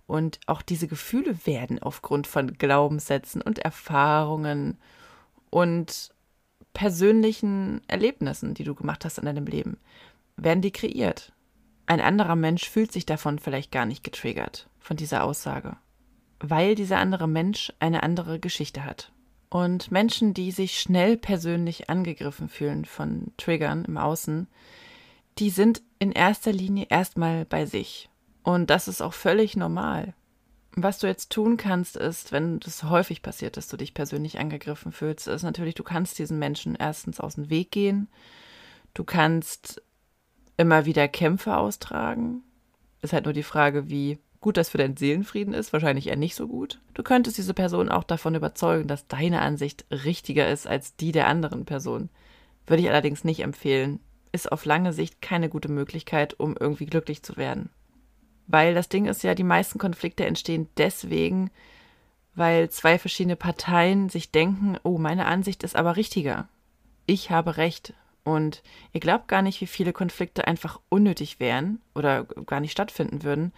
Und 0.07 0.39
auch 0.47 0.61
diese 0.61 0.87
Gefühle 0.87 1.45
werden 1.45 1.79
aufgrund 1.83 2.27
von 2.27 2.53
Glaubenssätzen 2.53 3.41
und 3.41 3.59
Erfahrungen 3.59 4.77
und 5.49 6.11
persönlichen 6.73 7.81
Erlebnissen, 7.87 8.53
die 8.53 8.63
du 8.63 8.73
gemacht 8.73 9.03
hast 9.03 9.17
in 9.17 9.25
deinem 9.25 9.45
Leben, 9.45 9.77
werden 10.37 10.61
die 10.61 10.71
kreiert. 10.71 11.33
Ein 11.87 11.99
anderer 12.01 12.35
Mensch 12.35 12.69
fühlt 12.69 12.91
sich 12.91 13.05
davon 13.05 13.39
vielleicht 13.39 13.71
gar 13.71 13.85
nicht 13.85 14.03
getriggert, 14.03 14.69
von 14.79 14.95
dieser 14.95 15.23
Aussage, 15.23 15.77
weil 16.39 16.75
dieser 16.75 16.97
andere 16.97 17.27
Mensch 17.27 17.73
eine 17.79 18.03
andere 18.03 18.39
Geschichte 18.39 18.85
hat. 18.85 19.11
Und 19.49 19.91
Menschen, 19.91 20.33
die 20.33 20.51
sich 20.51 20.79
schnell 20.79 21.17
persönlich 21.17 21.89
angegriffen 21.89 22.49
fühlen 22.49 22.85
von 22.85 23.31
Triggern 23.37 23.85
im 23.85 23.97
Außen, 23.97 24.47
die 25.39 25.49
sind 25.49 25.81
in 25.99 26.11
erster 26.11 26.51
Linie 26.51 26.87
erstmal 26.89 27.45
bei 27.45 27.65
sich. 27.65 28.09
Und 28.47 28.69
das 28.69 28.87
ist 28.87 29.01
auch 29.01 29.11
völlig 29.11 29.57
normal. 29.57 30.13
Was 30.71 30.99
du 30.99 31.07
jetzt 31.07 31.33
tun 31.33 31.57
kannst, 31.57 31.97
ist, 31.97 32.31
wenn 32.31 32.61
es 32.65 32.85
häufig 32.85 33.21
passiert, 33.21 33.57
dass 33.57 33.67
du 33.67 33.75
dich 33.75 33.93
persönlich 33.93 34.39
angegriffen 34.39 34.93
fühlst, 34.93 35.27
ist 35.27 35.43
natürlich, 35.43 35.75
du 35.75 35.83
kannst 35.83 36.17
diesen 36.17 36.39
Menschen 36.39 36.73
erstens 36.73 37.19
aus 37.19 37.35
dem 37.35 37.49
Weg 37.49 37.71
gehen. 37.71 38.07
Du 38.93 39.03
kannst 39.03 39.81
immer 40.55 40.85
wieder 40.85 41.09
Kämpfe 41.09 41.57
austragen. 41.57 42.41
Ist 43.01 43.11
halt 43.11 43.25
nur 43.25 43.33
die 43.33 43.43
Frage, 43.43 43.89
wie 43.89 44.17
gut 44.39 44.55
das 44.55 44.69
für 44.69 44.77
deinen 44.77 44.95
Seelenfrieden 44.95 45.53
ist. 45.53 45.73
Wahrscheinlich 45.73 46.07
eher 46.07 46.15
nicht 46.15 46.35
so 46.35 46.47
gut. 46.47 46.79
Du 46.93 47.03
könntest 47.03 47.37
diese 47.37 47.53
Person 47.53 47.89
auch 47.89 48.05
davon 48.05 48.33
überzeugen, 48.33 48.87
dass 48.87 49.09
deine 49.09 49.41
Ansicht 49.41 49.83
richtiger 49.91 50.49
ist 50.49 50.67
als 50.67 50.95
die 50.95 51.11
der 51.11 51.27
anderen 51.27 51.65
Person. 51.65 52.07
Würde 52.65 52.81
ich 52.81 52.89
allerdings 52.89 53.25
nicht 53.25 53.41
empfehlen. 53.41 53.99
Ist 54.31 54.49
auf 54.49 54.63
lange 54.63 54.93
Sicht 54.93 55.21
keine 55.21 55.49
gute 55.49 55.69
Möglichkeit, 55.69 56.39
um 56.39 56.55
irgendwie 56.57 56.85
glücklich 56.85 57.23
zu 57.23 57.35
werden. 57.35 57.71
Weil 58.47 58.73
das 58.73 58.89
Ding 58.89 59.05
ist 59.05 59.23
ja, 59.23 59.35
die 59.35 59.43
meisten 59.43 59.77
Konflikte 59.77 60.25
entstehen 60.25 60.69
deswegen, 60.77 61.51
weil 62.33 62.69
zwei 62.69 62.97
verschiedene 62.97 63.35
Parteien 63.35 64.09
sich 64.09 64.31
denken, 64.31 64.77
oh, 64.83 64.97
meine 64.97 65.25
Ansicht 65.25 65.63
ist 65.63 65.75
aber 65.75 65.95
richtiger. 65.97 66.47
Ich 67.05 67.29
habe 67.29 67.57
recht. 67.57 67.93
Und 68.23 68.61
ihr 68.93 68.99
glaubt 68.99 69.27
gar 69.27 69.41
nicht, 69.41 69.61
wie 69.61 69.67
viele 69.67 69.93
Konflikte 69.93 70.47
einfach 70.47 70.79
unnötig 70.89 71.39
wären 71.39 71.81
oder 71.95 72.25
gar 72.25 72.59
nicht 72.59 72.73
stattfinden 72.73 73.23
würden, 73.23 73.53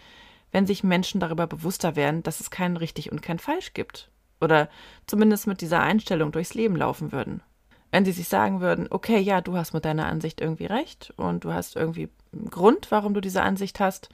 wenn 0.52 0.66
sich 0.66 0.84
Menschen 0.84 1.20
darüber 1.20 1.48
bewusster 1.48 1.96
wären, 1.96 2.24
dass 2.24 2.40
es 2.40 2.52
kein 2.52 2.78
richtig 2.78 3.12
und 3.12 3.22
kein 3.22 3.40
falsch 3.40 3.74
gibt. 3.74 4.10
Oder 4.42 4.70
zumindest 5.08 5.48
mit 5.48 5.62
dieser 5.62 5.82
Einstellung 5.82 6.32
durchs 6.32 6.54
Leben 6.54 6.76
laufen 6.76 7.12
würden. 7.12 7.42
Wenn 7.92 8.06
sie 8.06 8.12
sich 8.12 8.28
sagen 8.28 8.62
würden, 8.62 8.88
okay, 8.90 9.20
ja, 9.20 9.42
du 9.42 9.58
hast 9.58 9.74
mit 9.74 9.86
deiner 9.86 10.06
Ansicht 10.06 10.40
irgendwie 10.40 10.68
recht 10.68 11.14
und 11.18 11.44
du 11.44 11.52
hast 11.52 11.76
irgendwie 11.76 12.10
einen 12.32 12.50
Grund, 12.50 12.92
warum 12.92 13.14
du 13.14 13.22
diese 13.22 13.42
Ansicht 13.42 13.80
hast 13.80 14.10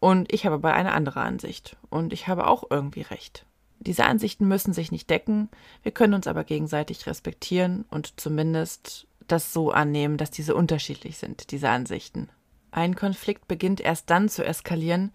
und 0.00 0.32
ich 0.32 0.44
habe 0.44 0.56
aber 0.56 0.74
eine 0.74 0.92
andere 0.92 1.20
Ansicht. 1.20 1.76
Und 1.90 2.12
ich 2.12 2.28
habe 2.28 2.46
auch 2.46 2.64
irgendwie 2.70 3.02
recht. 3.02 3.46
Diese 3.78 4.04
Ansichten 4.04 4.48
müssen 4.48 4.72
sich 4.72 4.92
nicht 4.92 5.10
decken. 5.10 5.48
Wir 5.82 5.92
können 5.92 6.14
uns 6.14 6.26
aber 6.26 6.44
gegenseitig 6.44 7.06
respektieren 7.06 7.84
und 7.90 8.18
zumindest 8.20 9.06
das 9.26 9.52
so 9.52 9.70
annehmen, 9.70 10.16
dass 10.16 10.30
diese 10.30 10.54
unterschiedlich 10.54 11.18
sind, 11.18 11.50
diese 11.50 11.68
Ansichten. 11.68 12.28
Ein 12.70 12.94
Konflikt 12.94 13.48
beginnt 13.48 13.80
erst 13.80 14.10
dann 14.10 14.28
zu 14.28 14.44
eskalieren, 14.44 15.12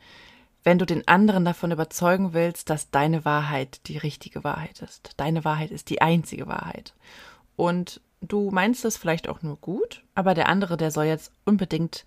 wenn 0.64 0.78
du 0.78 0.86
den 0.86 1.08
anderen 1.08 1.46
davon 1.46 1.72
überzeugen 1.72 2.34
willst, 2.34 2.70
dass 2.70 2.92
deine 2.92 3.26
Wahrheit 3.26 3.88
die 3.88 3.98
richtige 3.98 4.44
Wahrheit 4.44 4.82
ist. 4.82 5.12
Deine 5.18 5.44
Wahrheit 5.44 5.72
ist 5.72 5.90
die 5.90 6.02
einzige 6.02 6.48
Wahrheit. 6.48 6.94
Und 7.56 8.02
du 8.22 8.52
meinst 8.52 8.86
es 8.86 8.98
vielleicht 8.98 9.28
auch 9.28 9.42
nur 9.42 9.58
gut, 9.58 10.04
aber 10.14 10.34
der 10.34 10.50
andere, 10.50 10.78
der 10.78 10.92
soll 10.92 11.06
jetzt 11.06 11.32
unbedingt 11.46 12.06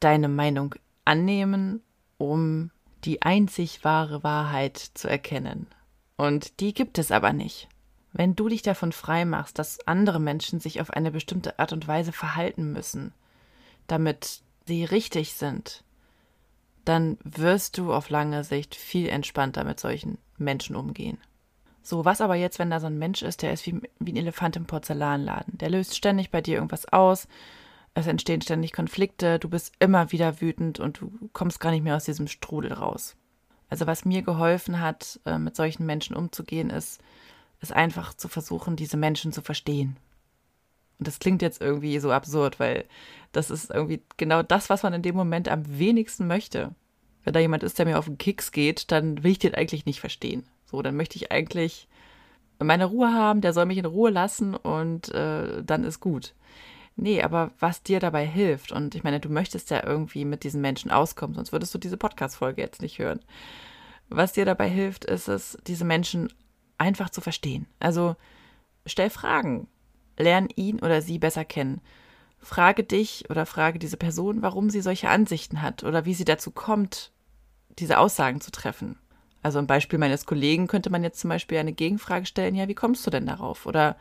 deine 0.00 0.28
Meinung 0.28 0.74
annehmen 1.04 1.82
um 2.18 2.70
die 3.04 3.22
einzig 3.22 3.84
wahre 3.84 4.22
Wahrheit 4.22 4.76
zu 4.76 5.08
erkennen. 5.08 5.66
Und 6.16 6.60
die 6.60 6.74
gibt 6.74 6.98
es 6.98 7.10
aber 7.12 7.32
nicht. 7.32 7.68
Wenn 8.12 8.34
du 8.34 8.48
dich 8.48 8.62
davon 8.62 8.92
frei 8.92 9.24
machst, 9.24 9.58
dass 9.58 9.86
andere 9.86 10.18
Menschen 10.18 10.60
sich 10.60 10.80
auf 10.80 10.90
eine 10.90 11.12
bestimmte 11.12 11.58
Art 11.58 11.72
und 11.72 11.86
Weise 11.86 12.12
verhalten 12.12 12.72
müssen, 12.72 13.12
damit 13.86 14.40
sie 14.66 14.84
richtig 14.84 15.34
sind, 15.34 15.84
dann 16.84 17.18
wirst 17.22 17.78
du 17.78 17.92
auf 17.92 18.10
lange 18.10 18.44
Sicht 18.44 18.74
viel 18.74 19.08
entspannter 19.08 19.62
mit 19.62 19.78
solchen 19.78 20.18
Menschen 20.38 20.74
umgehen. 20.74 21.18
So, 21.82 22.04
was 22.04 22.20
aber 22.20 22.34
jetzt, 22.34 22.58
wenn 22.58 22.70
da 22.70 22.80
so 22.80 22.86
ein 22.86 22.98
Mensch 22.98 23.22
ist, 23.22 23.42
der 23.42 23.52
ist 23.52 23.66
wie, 23.66 23.80
wie 23.98 24.12
ein 24.12 24.16
Elefant 24.16 24.56
im 24.56 24.66
Porzellanladen. 24.66 25.56
Der 25.58 25.70
löst 25.70 25.96
ständig 25.96 26.30
bei 26.30 26.40
dir 26.40 26.56
irgendwas 26.56 26.86
aus, 26.86 27.28
es 28.00 28.06
entstehen 28.06 28.40
ständig 28.40 28.72
Konflikte, 28.72 29.38
du 29.38 29.48
bist 29.48 29.74
immer 29.78 30.12
wieder 30.12 30.40
wütend 30.40 30.80
und 30.80 31.00
du 31.00 31.30
kommst 31.32 31.60
gar 31.60 31.70
nicht 31.70 31.82
mehr 31.82 31.96
aus 31.96 32.04
diesem 32.04 32.28
Strudel 32.28 32.72
raus. 32.72 33.16
Also 33.70 33.86
was 33.86 34.04
mir 34.04 34.22
geholfen 34.22 34.80
hat, 34.80 35.20
äh, 35.26 35.38
mit 35.38 35.56
solchen 35.56 35.86
Menschen 35.86 36.16
umzugehen, 36.16 36.70
ist, 36.70 37.00
ist 37.60 37.72
einfach 37.72 38.14
zu 38.14 38.28
versuchen, 38.28 38.76
diese 38.76 38.96
Menschen 38.96 39.32
zu 39.32 39.42
verstehen. 39.42 39.96
Und 40.98 41.06
das 41.06 41.18
klingt 41.18 41.42
jetzt 41.42 41.60
irgendwie 41.60 41.98
so 41.98 42.10
absurd, 42.10 42.58
weil 42.58 42.84
das 43.32 43.50
ist 43.50 43.70
irgendwie 43.70 44.02
genau 44.16 44.42
das, 44.42 44.70
was 44.70 44.82
man 44.82 44.94
in 44.94 45.02
dem 45.02 45.14
Moment 45.14 45.48
am 45.48 45.78
wenigsten 45.78 46.26
möchte. 46.26 46.74
Wenn 47.24 47.34
da 47.34 47.40
jemand 47.40 47.62
ist, 47.62 47.78
der 47.78 47.86
mir 47.86 47.98
auf 47.98 48.06
den 48.06 48.18
Kicks 48.18 48.52
geht, 48.52 48.90
dann 48.90 49.22
will 49.22 49.32
ich 49.32 49.38
den 49.38 49.54
eigentlich 49.54 49.86
nicht 49.86 50.00
verstehen. 50.00 50.44
So, 50.64 50.82
dann 50.82 50.96
möchte 50.96 51.16
ich 51.16 51.30
eigentlich 51.30 51.88
meine 52.58 52.86
Ruhe 52.86 53.12
haben, 53.12 53.40
der 53.40 53.52
soll 53.52 53.66
mich 53.66 53.78
in 53.78 53.84
Ruhe 53.84 54.10
lassen 54.10 54.54
und 54.54 55.14
äh, 55.14 55.62
dann 55.62 55.84
ist 55.84 56.00
gut. 56.00 56.34
Nee, 57.00 57.22
aber 57.22 57.52
was 57.60 57.84
dir 57.84 58.00
dabei 58.00 58.26
hilft, 58.26 58.72
und 58.72 58.96
ich 58.96 59.04
meine, 59.04 59.20
du 59.20 59.28
möchtest 59.28 59.70
ja 59.70 59.86
irgendwie 59.86 60.24
mit 60.24 60.42
diesen 60.42 60.60
Menschen 60.60 60.90
auskommen, 60.90 61.36
sonst 61.36 61.52
würdest 61.52 61.72
du 61.72 61.78
diese 61.78 61.96
Podcast-Folge 61.96 62.60
jetzt 62.60 62.82
nicht 62.82 62.98
hören. 62.98 63.20
Was 64.08 64.32
dir 64.32 64.44
dabei 64.44 64.68
hilft, 64.68 65.04
ist 65.04 65.28
es, 65.28 65.56
diese 65.64 65.84
Menschen 65.84 66.32
einfach 66.76 67.08
zu 67.10 67.20
verstehen. 67.20 67.66
Also 67.78 68.16
stell 68.84 69.10
Fragen. 69.10 69.68
Lern 70.18 70.48
ihn 70.56 70.80
oder 70.80 71.00
sie 71.00 71.20
besser 71.20 71.44
kennen. 71.44 71.80
Frage 72.40 72.82
dich 72.82 73.30
oder 73.30 73.46
frage 73.46 73.78
diese 73.78 73.96
Person, 73.96 74.42
warum 74.42 74.68
sie 74.68 74.80
solche 74.80 75.08
Ansichten 75.08 75.62
hat 75.62 75.84
oder 75.84 76.04
wie 76.04 76.14
sie 76.14 76.24
dazu 76.24 76.50
kommt, 76.50 77.12
diese 77.78 77.98
Aussagen 77.98 78.40
zu 78.40 78.50
treffen. 78.50 78.98
Also 79.40 79.60
im 79.60 79.68
Beispiel 79.68 80.00
meines 80.00 80.26
Kollegen 80.26 80.66
könnte 80.66 80.90
man 80.90 81.04
jetzt 81.04 81.20
zum 81.20 81.30
Beispiel 81.30 81.58
eine 81.58 81.72
Gegenfrage 81.72 82.26
stellen, 82.26 82.56
ja, 82.56 82.66
wie 82.66 82.74
kommst 82.74 83.06
du 83.06 83.10
denn 83.10 83.26
darauf? 83.26 83.66
Oder 83.66 83.96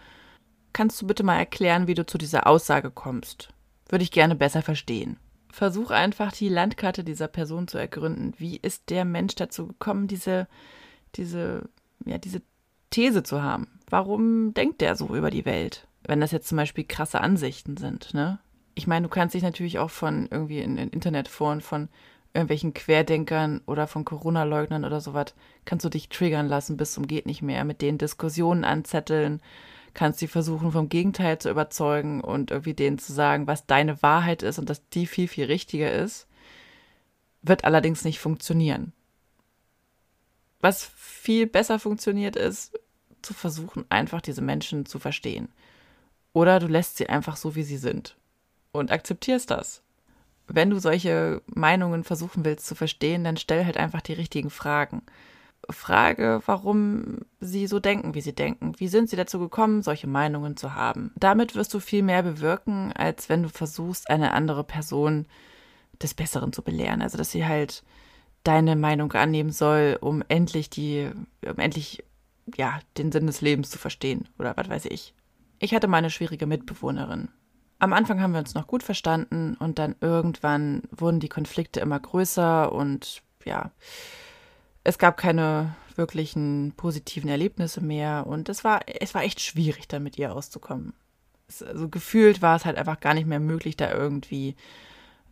Kannst 0.78 1.02
du 1.02 1.08
bitte 1.08 1.24
mal 1.24 1.40
erklären, 1.40 1.88
wie 1.88 1.96
du 1.96 2.06
zu 2.06 2.20
dieser 2.20 2.46
Aussage 2.46 2.92
kommst? 2.92 3.50
Würde 3.90 4.04
ich 4.04 4.12
gerne 4.12 4.36
besser 4.36 4.62
verstehen. 4.62 5.18
Versuch 5.52 5.90
einfach 5.90 6.32
die 6.32 6.50
Landkarte 6.50 7.04
dieser 7.04 7.28
Person 7.28 7.68
zu 7.68 7.80
ergründen. 7.80 8.36
Wie 8.38 8.58
ist 8.58 8.92
der 8.92 9.04
Mensch 9.04 9.34
dazu 9.34 9.66
gekommen, 9.66 10.08
diese, 10.08 10.48
diese, 11.16 11.68
ja, 12.06 12.20
diese 12.20 12.44
These 12.92 13.24
zu 13.24 13.42
haben? 13.42 13.80
Warum 13.90 14.54
denkt 14.54 14.82
der 14.82 14.96
so 14.96 15.16
über 15.16 15.32
die 15.32 15.46
Welt? 15.46 15.88
Wenn 16.04 16.22
das 16.22 16.30
jetzt 16.30 16.48
zum 16.48 16.58
Beispiel 16.58 16.84
krasse 16.84 17.22
Ansichten 17.22 17.78
sind, 17.78 18.14
ne? 18.14 18.38
Ich 18.76 18.86
meine, 18.86 19.08
du 19.08 19.10
kannst 19.10 19.34
dich 19.34 19.42
natürlich 19.42 19.80
auch 19.80 19.90
von 19.90 20.28
irgendwie 20.30 20.60
in, 20.60 20.78
in 20.78 20.92
Internetforen 20.92 21.62
von 21.62 21.90
irgendwelchen 22.36 22.76
Querdenkern 22.76 23.62
oder 23.66 23.88
von 23.88 24.06
Corona-Leugnern 24.06 24.86
oder 24.86 25.02
sowas, 25.02 25.34
kannst 25.66 25.86
du 25.86 25.90
dich 25.90 26.10
triggern 26.10 26.48
lassen 26.48 26.78
bis 26.78 26.94
zum 26.94 27.08
geht 27.08 27.26
nicht 27.26 27.42
mehr, 27.42 27.66
mit 27.66 27.82
denen 27.82 27.98
Diskussionen 27.98 28.64
anzetteln, 28.64 29.42
kannst 29.98 30.20
sie 30.20 30.28
versuchen, 30.28 30.72
vom 30.72 30.90
Gegenteil 30.90 31.40
zu 31.40 31.50
überzeugen 31.50 32.22
und 32.22 32.52
irgendwie 32.52 32.76
denen 32.76 33.00
zu 33.00 33.12
sagen, 33.12 33.48
was 33.48 33.66
deine 33.66 34.02
Wahrheit 34.04 34.44
ist 34.44 34.60
und 34.60 34.70
dass 34.70 34.88
die 34.90 35.08
viel, 35.08 35.28
viel 35.28 35.46
richtiger 35.46 35.92
ist, 35.92 36.28
wird 37.42 37.66
allerdings 37.66 38.06
nicht 38.06 38.20
funktionieren. 38.20 38.94
Was 40.62 40.86
viel 40.96 41.48
besser 41.48 41.80
funktioniert, 41.80 42.36
ist 42.36 42.80
zu 43.24 43.34
versuchen, 43.34 43.86
einfach 43.90 44.22
diese 44.22 44.42
Menschen 44.42 44.86
zu 44.86 45.00
verstehen. 45.00 45.50
Oder 46.32 46.60
du 46.60 46.68
lässt 46.68 46.98
sie 46.98 47.10
einfach 47.10 47.36
so, 47.36 47.56
wie 47.56 47.64
sie 47.64 47.78
sind 47.78 48.16
und 48.72 48.92
akzeptierst 48.92 49.50
das. 49.50 49.82
Wenn 50.48 50.70
du 50.70 50.78
solche 50.78 51.42
Meinungen 51.48 52.04
versuchen 52.04 52.46
willst 52.46 52.68
zu 52.68 52.76
verstehen, 52.76 53.24
dann 53.24 53.38
stell 53.38 53.66
halt 53.66 53.78
einfach 53.78 54.02
die 54.02 54.14
richtigen 54.14 54.52
Fragen 54.52 55.02
frage, 55.70 56.42
warum 56.46 57.20
sie 57.40 57.68
so 57.68 57.80
denken, 57.80 58.14
wie 58.14 58.22
sie 58.22 58.34
denken. 58.34 58.74
Wie 58.78 58.88
sind 58.88 59.10
sie 59.10 59.16
dazu 59.16 59.40
gekommen, 59.40 59.82
solche 59.82 60.08
Meinungen 60.08 60.56
zu 60.56 60.76
haben? 60.76 61.12
Damit 61.16 61.56
wirst 61.56 61.74
du 61.74 61.80
viel 61.80 62.04
mehr 62.04 62.24
bewirken, 62.24 62.94
als 62.94 63.30
wenn 63.30 63.44
du 63.44 63.50
versuchst, 63.50 64.10
eine 64.10 64.32
andere 64.34 64.64
Person 64.64 65.26
des 66.02 66.14
Besseren 66.14 66.54
zu 66.54 66.62
belehren. 66.62 67.02
Also, 67.02 67.18
dass 67.18 67.32
sie 67.32 67.46
halt 67.46 67.84
deine 68.44 68.76
Meinung 68.76 69.12
annehmen 69.14 69.52
soll, 69.52 69.98
um 70.00 70.24
endlich 70.28 70.70
die, 70.70 71.10
um 71.46 71.58
endlich, 71.58 72.04
ja, 72.56 72.80
den 72.98 73.12
Sinn 73.12 73.28
des 73.28 73.42
Lebens 73.42 73.70
zu 73.70 73.78
verstehen 73.78 74.30
oder 74.40 74.56
was 74.56 74.70
weiß 74.70 74.86
ich. 74.86 75.14
Ich 75.60 75.74
hatte 75.74 75.88
mal 75.88 75.98
eine 75.98 76.10
schwierige 76.10 76.46
Mitbewohnerin. 76.46 77.30
Am 77.80 77.94
Anfang 77.94 78.22
haben 78.22 78.32
wir 78.32 78.40
uns 78.40 78.56
noch 78.56 78.68
gut 78.68 78.84
verstanden 78.84 79.56
und 79.60 79.80
dann 79.80 79.96
irgendwann 80.02 80.84
wurden 80.92 81.20
die 81.20 81.30
Konflikte 81.30 81.80
immer 81.80 82.00
größer 82.00 82.72
und 82.72 83.22
ja, 83.46 83.72
es 84.88 84.98
gab 84.98 85.18
keine 85.18 85.76
wirklichen 85.98 86.72
positiven 86.78 87.30
Erlebnisse 87.30 87.82
mehr 87.82 88.26
und 88.26 88.48
es 88.48 88.64
war, 88.64 88.80
es 89.02 89.14
war 89.14 89.24
echt 89.24 89.42
schwierig, 89.42 89.90
dann 89.90 90.02
mit 90.02 90.18
ihr 90.18 90.34
auszukommen. 90.34 90.94
Es, 91.50 91.62
also 91.62 91.90
gefühlt 91.90 92.42
war 92.42 92.56
es 92.56 92.64
halt 92.64 92.78
einfach 92.78 93.02
gar 93.02 93.14
nicht 93.14 93.28
mehr 93.28 93.42
möglich, 93.42 93.76
da 93.76 93.92
irgendwie 93.92 94.56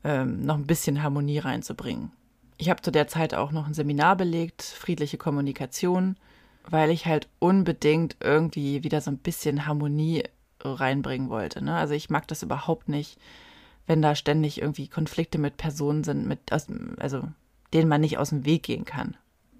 ähm, 0.03 0.41
noch 0.45 0.55
ein 0.55 0.67
bisschen 0.67 1.01
Harmonie 1.01 1.37
reinzubringen. 1.37 2.11
Ich 2.57 2.69
habe 2.69 2.81
zu 2.81 2.91
der 2.91 3.07
Zeit 3.07 3.33
auch 3.33 3.53
noch 3.53 3.65
ein 3.65 3.73
Seminar 3.73 4.17
belegt, 4.17 4.61
friedliche 4.61 5.17
Kommunikation, 5.17 6.17
weil 6.67 6.91
ich 6.91 7.05
halt 7.05 7.29
unbedingt 7.39 8.17
irgendwie 8.19 8.83
wieder 8.83 8.99
so 8.99 9.09
ein 9.09 9.19
bisschen 9.19 9.65
Harmonie 9.65 10.23
reinbringen 10.59 11.29
wollte. 11.29 11.63
Ne? 11.63 11.77
Also 11.77 11.93
ich 11.93 12.09
mag 12.09 12.27
das 12.27 12.43
überhaupt 12.43 12.89
nicht, 12.89 13.17
wenn 13.87 14.01
da 14.01 14.15
ständig 14.15 14.61
irgendwie 14.61 14.89
Konflikte 14.89 15.37
mit 15.37 15.55
Personen 15.55 16.03
sind, 16.03 16.27
mit 16.27 16.51
also 16.51 17.29
denen 17.73 17.87
man 17.87 18.01
nicht 18.01 18.17
aus 18.17 18.31
dem 18.31 18.43
Weg 18.43 18.63
gehen 18.63 18.83
kann. 18.83 19.15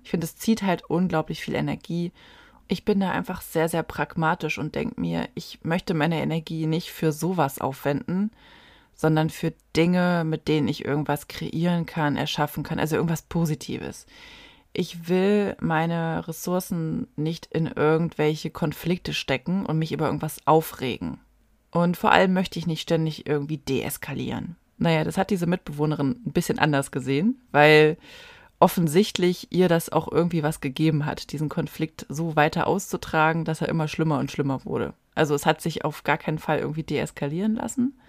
Ich 0.05 0.11
finde, 0.11 0.25
es 0.25 0.37
zieht 0.37 0.61
halt 0.61 0.83
unglaublich 0.87 1.41
viel 1.41 1.55
Energie. 1.55 2.11
Ich 2.67 2.85
bin 2.85 2.99
da 2.99 3.09
einfach 3.09 3.41
sehr, 3.41 3.69
sehr 3.69 3.81
pragmatisch 3.81 4.59
und 4.59 4.75
denke 4.75 5.01
mir, 5.01 5.27
ich 5.33 5.59
möchte 5.63 5.95
meine 5.95 6.21
Energie 6.21 6.67
nicht 6.67 6.91
für 6.91 7.11
sowas 7.11 7.59
aufwenden, 7.59 8.29
sondern 8.93 9.31
für 9.31 9.51
Dinge, 9.75 10.23
mit 10.23 10.47
denen 10.47 10.67
ich 10.67 10.85
irgendwas 10.85 11.27
kreieren 11.27 11.87
kann, 11.87 12.17
erschaffen 12.17 12.61
kann, 12.63 12.79
also 12.79 12.95
irgendwas 12.95 13.23
Positives. 13.23 14.05
ich 14.77 15.07
will 15.07 15.55
meine 15.61 16.27
Ressourcen 16.27 17.07
nicht 17.15 17.47
in 17.47 17.67
irgendwelche 17.67 18.49
Konflikte 18.49 19.13
stecken 19.13 19.65
und 19.65 19.79
mich 19.79 19.93
über 19.93 20.05
irgendwas 20.05 20.45
aufregen. 20.45 21.19
Und 21.71 21.95
vor 21.97 22.11
allem 22.11 22.33
möchte 22.33 22.59
ich 22.59 22.67
nicht 22.67 22.81
ständig 22.81 23.25
irgendwie 23.25 23.57
deeskalieren. 23.57 24.57
Naja, 24.77 25.05
das 25.05 25.17
hat 25.17 25.29
diese 25.29 25.47
Mitbewohnerin 25.47 26.21
ein 26.25 26.33
bisschen 26.33 26.59
anders 26.59 26.91
gesehen, 26.91 27.41
weil 27.51 27.97
offensichtlich 28.59 29.51
ihr 29.51 29.67
das 29.67 29.91
auch 29.91 30.11
irgendwie 30.11 30.43
was 30.43 30.61
gegeben 30.61 31.05
hat, 31.05 31.31
diesen 31.31 31.49
Konflikt 31.49 32.05
so 32.09 32.35
weiter 32.35 32.67
auszutragen, 32.67 33.45
dass 33.45 33.61
er 33.61 33.69
immer 33.69 33.87
schlimmer 33.87 34.19
und 34.19 34.31
schlimmer 34.31 34.63
wurde. 34.65 34.93
Also 35.13 35.35
es 35.35 35.45
hat 35.45 35.61
sich 35.61 35.85
auf 35.85 36.03
gar 36.03 36.17
keinen 36.17 36.39
Fall 36.39 36.59
irgendwie 36.59 36.83
deeskalieren 36.83 37.55
lassen. 37.55 37.99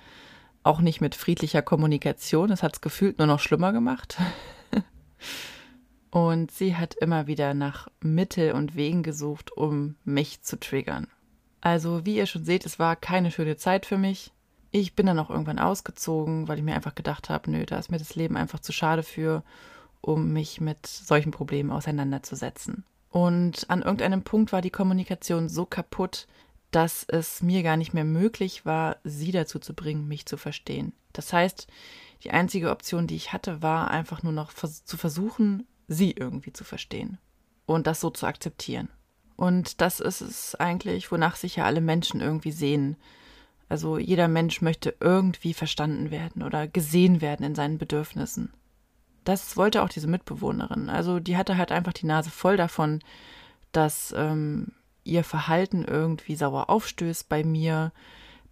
Auch 0.62 0.80
nicht 0.80 1.00
mit 1.00 1.14
friedlicher 1.14 1.62
Kommunikation. 1.62 2.50
Es 2.50 2.62
hat 2.62 2.74
es 2.74 2.80
gefühlt 2.80 3.18
nur 3.18 3.26
noch 3.26 3.40
schlimmer 3.40 3.72
gemacht. 3.72 4.18
Und 6.10 6.50
sie 6.50 6.76
hat 6.76 6.94
immer 6.94 7.26
wieder 7.26 7.54
nach 7.54 7.88
Mittel 8.00 8.52
und 8.52 8.74
Wegen 8.74 9.02
gesucht, 9.02 9.52
um 9.54 9.96
mich 10.04 10.40
zu 10.40 10.58
triggern. 10.58 11.08
Also, 11.60 12.06
wie 12.06 12.16
ihr 12.16 12.26
schon 12.26 12.44
seht, 12.44 12.64
es 12.64 12.78
war 12.78 12.96
keine 12.96 13.30
schöne 13.30 13.56
Zeit 13.56 13.84
für 13.84 13.98
mich. 13.98 14.32
Ich 14.70 14.94
bin 14.94 15.06
dann 15.06 15.18
auch 15.18 15.30
irgendwann 15.30 15.58
ausgezogen, 15.58 16.48
weil 16.48 16.58
ich 16.58 16.64
mir 16.64 16.74
einfach 16.74 16.94
gedacht 16.94 17.28
habe, 17.28 17.50
nö, 17.50 17.66
da 17.66 17.78
ist 17.78 17.90
mir 17.90 17.98
das 17.98 18.14
Leben 18.14 18.36
einfach 18.36 18.60
zu 18.60 18.72
schade 18.72 19.02
für, 19.02 19.42
um 20.06 20.32
mich 20.32 20.60
mit 20.60 20.86
solchen 20.86 21.32
Problemen 21.32 21.70
auseinanderzusetzen. 21.70 22.84
Und 23.10 23.68
an 23.68 23.82
irgendeinem 23.82 24.22
Punkt 24.22 24.52
war 24.52 24.62
die 24.62 24.70
Kommunikation 24.70 25.48
so 25.48 25.66
kaputt, 25.66 26.26
dass 26.70 27.04
es 27.04 27.42
mir 27.42 27.62
gar 27.62 27.76
nicht 27.76 27.94
mehr 27.94 28.04
möglich 28.04 28.64
war, 28.64 28.98
sie 29.04 29.32
dazu 29.32 29.58
zu 29.58 29.74
bringen, 29.74 30.06
mich 30.06 30.26
zu 30.26 30.36
verstehen. 30.36 30.92
Das 31.12 31.32
heißt, 31.32 31.66
die 32.22 32.30
einzige 32.30 32.70
Option, 32.70 33.06
die 33.06 33.16
ich 33.16 33.32
hatte, 33.32 33.62
war 33.62 33.90
einfach 33.90 34.22
nur 34.22 34.32
noch 34.32 34.52
zu 34.52 34.96
versuchen, 34.96 35.66
sie 35.88 36.12
irgendwie 36.12 36.52
zu 36.52 36.64
verstehen 36.64 37.18
und 37.64 37.86
das 37.86 38.00
so 38.00 38.10
zu 38.10 38.26
akzeptieren. 38.26 38.88
Und 39.36 39.80
das 39.80 40.00
ist 40.00 40.20
es 40.20 40.54
eigentlich, 40.54 41.10
wonach 41.10 41.36
sich 41.36 41.56
ja 41.56 41.64
alle 41.64 41.80
Menschen 41.80 42.20
irgendwie 42.20 42.52
sehen. 42.52 42.96
Also 43.68 43.98
jeder 43.98 44.28
Mensch 44.28 44.62
möchte 44.62 44.94
irgendwie 45.00 45.52
verstanden 45.52 46.10
werden 46.10 46.42
oder 46.42 46.68
gesehen 46.68 47.20
werden 47.20 47.44
in 47.44 47.54
seinen 47.54 47.78
Bedürfnissen. 47.78 48.52
Das 49.26 49.56
wollte 49.56 49.82
auch 49.82 49.88
diese 49.88 50.06
Mitbewohnerin. 50.06 50.88
Also 50.88 51.18
die 51.18 51.36
hatte 51.36 51.56
halt 51.56 51.72
einfach 51.72 51.92
die 51.92 52.06
Nase 52.06 52.30
voll 52.30 52.56
davon, 52.56 53.00
dass 53.72 54.14
ähm, 54.16 54.68
ihr 55.02 55.24
Verhalten 55.24 55.84
irgendwie 55.84 56.36
sauer 56.36 56.70
aufstößt 56.70 57.28
bei 57.28 57.42
mir, 57.42 57.90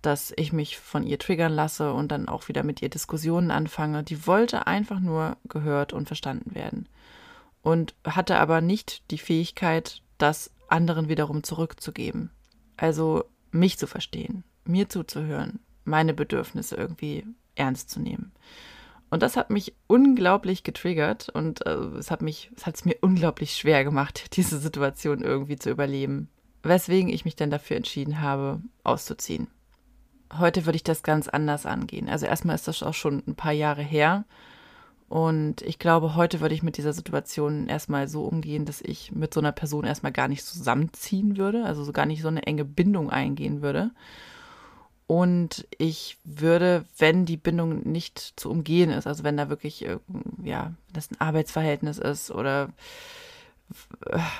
dass 0.02 0.34
ich 0.36 0.52
mich 0.52 0.76
von 0.76 1.06
ihr 1.06 1.20
triggern 1.20 1.52
lasse 1.52 1.92
und 1.92 2.10
dann 2.10 2.28
auch 2.28 2.48
wieder 2.48 2.64
mit 2.64 2.82
ihr 2.82 2.88
Diskussionen 2.88 3.52
anfange. 3.52 4.02
Die 4.02 4.26
wollte 4.26 4.66
einfach 4.66 4.98
nur 4.98 5.36
gehört 5.48 5.92
und 5.92 6.08
verstanden 6.08 6.56
werden 6.56 6.88
und 7.62 7.94
hatte 8.04 8.38
aber 8.38 8.60
nicht 8.60 9.08
die 9.12 9.18
Fähigkeit, 9.18 10.02
das 10.18 10.50
anderen 10.66 11.08
wiederum 11.08 11.44
zurückzugeben. 11.44 12.32
Also 12.76 13.22
mich 13.52 13.78
zu 13.78 13.86
verstehen, 13.86 14.42
mir 14.64 14.88
zuzuhören, 14.88 15.60
meine 15.84 16.14
Bedürfnisse 16.14 16.74
irgendwie 16.74 17.24
ernst 17.54 17.90
zu 17.90 18.00
nehmen. 18.00 18.32
Und 19.10 19.22
das 19.22 19.36
hat 19.36 19.50
mich 19.50 19.74
unglaublich 19.86 20.64
getriggert 20.64 21.28
und 21.28 21.64
äh, 21.66 21.74
es 21.98 22.10
hat 22.10 22.22
mich, 22.22 22.50
es 22.56 22.66
hat 22.66 22.74
es 22.74 22.84
mir 22.84 22.96
unglaublich 23.00 23.54
schwer 23.54 23.84
gemacht, 23.84 24.24
diese 24.36 24.58
Situation 24.58 25.22
irgendwie 25.22 25.56
zu 25.56 25.70
überleben. 25.70 26.28
Weswegen 26.62 27.10
ich 27.10 27.24
mich 27.24 27.36
dann 27.36 27.50
dafür 27.50 27.76
entschieden 27.76 28.20
habe, 28.20 28.60
auszuziehen. 28.82 29.48
Heute 30.38 30.66
würde 30.66 30.76
ich 30.76 30.82
das 30.82 31.02
ganz 31.02 31.28
anders 31.28 31.66
angehen. 31.66 32.08
Also 32.08 32.26
erstmal 32.26 32.56
ist 32.56 32.66
das 32.66 32.82
auch 32.82 32.94
schon 32.94 33.22
ein 33.26 33.36
paar 33.36 33.52
Jahre 33.52 33.82
her 33.82 34.24
und 35.08 35.62
ich 35.62 35.78
glaube, 35.78 36.16
heute 36.16 36.40
würde 36.40 36.54
ich 36.54 36.62
mit 36.62 36.76
dieser 36.76 36.92
Situation 36.92 37.68
erstmal 37.68 38.08
so 38.08 38.24
umgehen, 38.24 38.64
dass 38.64 38.80
ich 38.80 39.12
mit 39.12 39.34
so 39.34 39.40
einer 39.40 39.52
Person 39.52 39.84
erstmal 39.84 40.12
gar 40.12 40.28
nicht 40.28 40.44
zusammenziehen 40.44 41.36
würde, 41.36 41.64
also 41.64 41.84
so 41.84 41.92
gar 41.92 42.06
nicht 42.06 42.22
so 42.22 42.28
eine 42.28 42.42
enge 42.44 42.64
Bindung 42.64 43.10
eingehen 43.10 43.62
würde. 43.62 43.90
Und 45.06 45.66
ich 45.76 46.16
würde, 46.24 46.84
wenn 46.96 47.26
die 47.26 47.36
Bindung 47.36 47.82
nicht 47.90 48.34
zu 48.36 48.50
umgehen 48.50 48.90
ist, 48.90 49.06
also 49.06 49.22
wenn 49.22 49.36
da 49.36 49.50
wirklich, 49.50 49.86
ja, 50.42 50.72
das 50.92 51.10
ein 51.10 51.20
Arbeitsverhältnis 51.20 51.98
ist 51.98 52.30
oder 52.30 52.70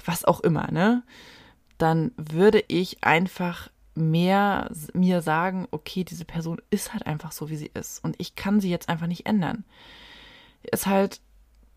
was 0.06 0.24
auch 0.24 0.40
immer, 0.40 0.70
ne, 0.70 1.02
dann 1.76 2.12
würde 2.16 2.64
ich 2.68 3.04
einfach 3.04 3.70
mehr 3.94 4.70
mir 4.92 5.22
sagen, 5.22 5.68
okay, 5.70 6.02
diese 6.02 6.24
Person 6.24 6.60
ist 6.70 6.92
halt 6.92 7.06
einfach 7.06 7.32
so, 7.32 7.50
wie 7.50 7.56
sie 7.56 7.70
ist. 7.74 8.02
Und 8.02 8.16
ich 8.18 8.34
kann 8.34 8.60
sie 8.60 8.70
jetzt 8.70 8.88
einfach 8.88 9.06
nicht 9.06 9.26
ändern 9.26 9.64
ist 10.70 10.86
halt 10.86 11.20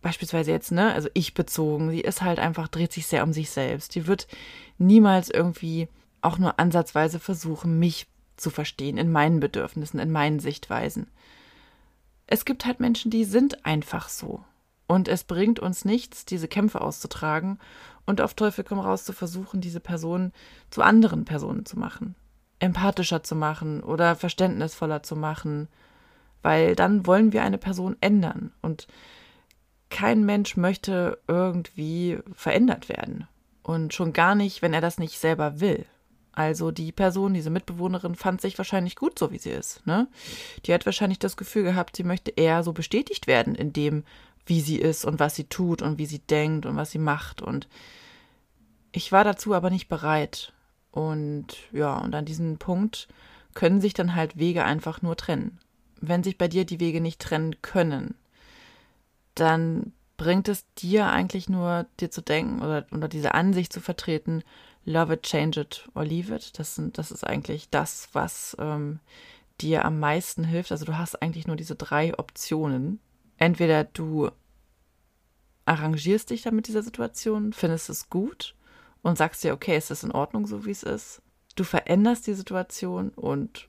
beispielsweise 0.02 0.52
jetzt, 0.52 0.72
ne, 0.72 0.94
also 0.94 1.10
ich 1.14 1.34
bezogen, 1.34 1.90
sie 1.90 2.02
ist 2.02 2.22
halt 2.22 2.40
einfach, 2.40 2.68
dreht 2.68 2.94
sich 2.94 3.08
sehr 3.08 3.24
um 3.24 3.34
sich 3.34 3.50
selbst. 3.50 3.96
Die 3.96 4.08
wird 4.08 4.28
niemals 4.78 5.30
irgendwie 5.30 5.90
auch 6.22 6.38
nur 6.38 6.60
ansatzweise 6.60 7.20
versuchen, 7.20 7.80
mich 7.80 8.08
zu 8.38 8.50
verstehen, 8.50 8.98
in 8.98 9.12
meinen 9.12 9.40
Bedürfnissen, 9.40 10.00
in 10.00 10.12
meinen 10.12 10.40
Sichtweisen. 10.40 11.08
Es 12.26 12.46
gibt 12.46 12.66
halt 12.66 12.80
Menschen, 12.80 13.12
die 13.12 13.24
sind 13.24 13.66
einfach 13.66 14.10
so. 14.10 14.44
Und 14.88 15.08
es 15.08 15.24
bringt 15.24 15.60
uns 15.60 15.84
nichts, 15.84 16.24
diese 16.26 16.48
Kämpfe 16.48 16.82
auszutragen 16.82 17.60
und 18.06 18.22
auf 18.22 18.34
Teufel 18.34 18.64
komm 18.64 18.80
raus 18.80 19.04
zu 19.04 19.12
versuchen, 19.12 19.60
diese 19.60 19.82
Person 19.82 20.32
zu 20.70 20.82
anderen 20.82 21.26
Personen 21.26 21.66
zu 21.66 21.78
machen. 21.78 22.16
Empathischer 22.60 23.22
zu 23.22 23.36
machen 23.36 23.84
oder 23.84 24.16
verständnisvoller 24.16 25.04
zu 25.04 25.16
machen 25.16 25.68
weil 26.42 26.76
dann 26.76 27.06
wollen 27.06 27.34
wir 27.34 27.44
eine 27.44 27.58
Person 27.58 27.98
ändern 28.02 28.54
und 28.62 28.88
kein 29.90 30.26
Mensch 30.26 30.58
möchte 30.58 31.20
irgendwie 31.28 32.20
verändert 32.34 32.90
werden 32.90 33.28
und 33.64 33.94
schon 33.94 34.14
gar 34.14 34.34
nicht, 34.34 34.62
wenn 34.62 34.74
er 34.74 34.80
das 34.82 34.98
nicht 34.98 35.20
selber 35.20 35.60
will. 35.60 35.86
Also 36.38 36.72
die 36.72 36.92
Person, 36.92 37.34
diese 37.34 37.50
Mitbewohnerin 37.50 38.16
fand 38.16 38.42
sich 38.42 38.58
wahrscheinlich 38.58 38.96
gut 38.96 39.18
so, 39.18 39.32
wie 39.32 39.40
sie 39.40 39.50
ist. 39.50 39.86
Ne? 39.88 40.08
Die 40.66 40.74
hat 40.74 40.86
wahrscheinlich 40.86 41.20
das 41.20 41.38
Gefühl 41.38 41.64
gehabt, 41.64 41.96
sie 41.96 42.04
möchte 42.04 42.32
eher 42.32 42.64
so 42.64 42.74
bestätigt 42.74 43.26
werden 43.28 43.56
in 43.56 43.74
dem, 43.74 44.04
wie 44.46 44.62
sie 44.62 44.78
ist 44.78 45.04
und 45.06 45.20
was 45.20 45.36
sie 45.36 45.46
tut 45.46 45.82
und 45.82 45.98
wie 45.98 46.06
sie 46.06 46.20
denkt 46.20 46.66
und 46.66 46.76
was 46.76 46.92
sie 46.92 47.00
macht. 47.00 47.42
Und 47.42 47.68
ich 48.92 49.12
war 49.12 49.24
dazu 49.24 49.54
aber 49.54 49.70
nicht 49.70 49.90
bereit. 49.90 50.54
Und 50.92 51.58
ja, 51.72 51.98
und 51.98 52.14
an 52.14 52.26
diesem 52.26 52.58
Punkt 52.58 53.08
können 53.54 53.82
sich 53.82 53.94
dann 53.94 54.14
halt 54.14 54.38
Wege 54.38 54.64
einfach 54.64 55.02
nur 55.02 55.18
trennen 55.18 55.60
wenn 56.02 56.24
sich 56.24 56.38
bei 56.38 56.48
dir 56.48 56.66
die 56.66 56.80
Wege 56.80 57.02
nicht 57.02 57.22
trennen 57.22 57.56
können, 57.62 58.16
dann 59.36 59.94
bringt 60.16 60.48
es 60.48 60.66
dir 60.76 61.08
eigentlich 61.08 61.48
nur, 61.48 61.86
dir 62.00 62.10
zu 62.10 62.22
denken 62.22 62.62
oder, 62.62 62.86
oder 62.92 63.08
diese 63.08 63.34
Ansicht 63.34 63.72
zu 63.72 63.82
vertreten, 63.82 64.44
love 64.88 65.14
it, 65.14 65.24
change 65.24 65.60
it 65.60 65.88
or 65.94 66.04
leave 66.04 66.34
it. 66.34 66.58
Das, 66.58 66.76
sind, 66.76 66.98
das 66.98 67.12
ist 67.12 67.26
eigentlich 67.26 67.70
das, 67.70 68.10
was 68.14 68.56
ähm, 68.58 69.00
dir 69.60 69.86
am 69.86 70.00
meisten 70.00 70.44
hilft. 70.44 70.72
Also 70.72 70.86
du 70.86 70.98
hast 70.98 71.22
eigentlich 71.22 71.46
nur 71.46 71.58
diese 71.58 71.76
drei 71.76 72.18
Optionen. 72.18 73.00
Entweder 73.38 73.84
du 73.84 74.32
arrangierst 75.66 76.30
dich 76.30 76.42
dann 76.42 76.56
mit 76.56 76.68
dieser 76.68 76.82
Situation, 76.82 77.52
findest 77.52 77.90
es 77.90 78.10
gut 78.10 78.56
und 79.02 79.18
sagst 79.18 79.44
dir, 79.44 79.54
okay, 79.54 79.78
ist 79.78 79.92
das 79.92 80.04
in 80.04 80.12
Ordnung, 80.12 80.48
so 80.48 80.66
wie 80.66 80.72
es 80.72 80.84
ist. 80.84 81.22
Du 81.56 81.66
veränderst 81.66 82.26
die 82.26 82.34
Situation 82.34 83.10
und 83.10 83.68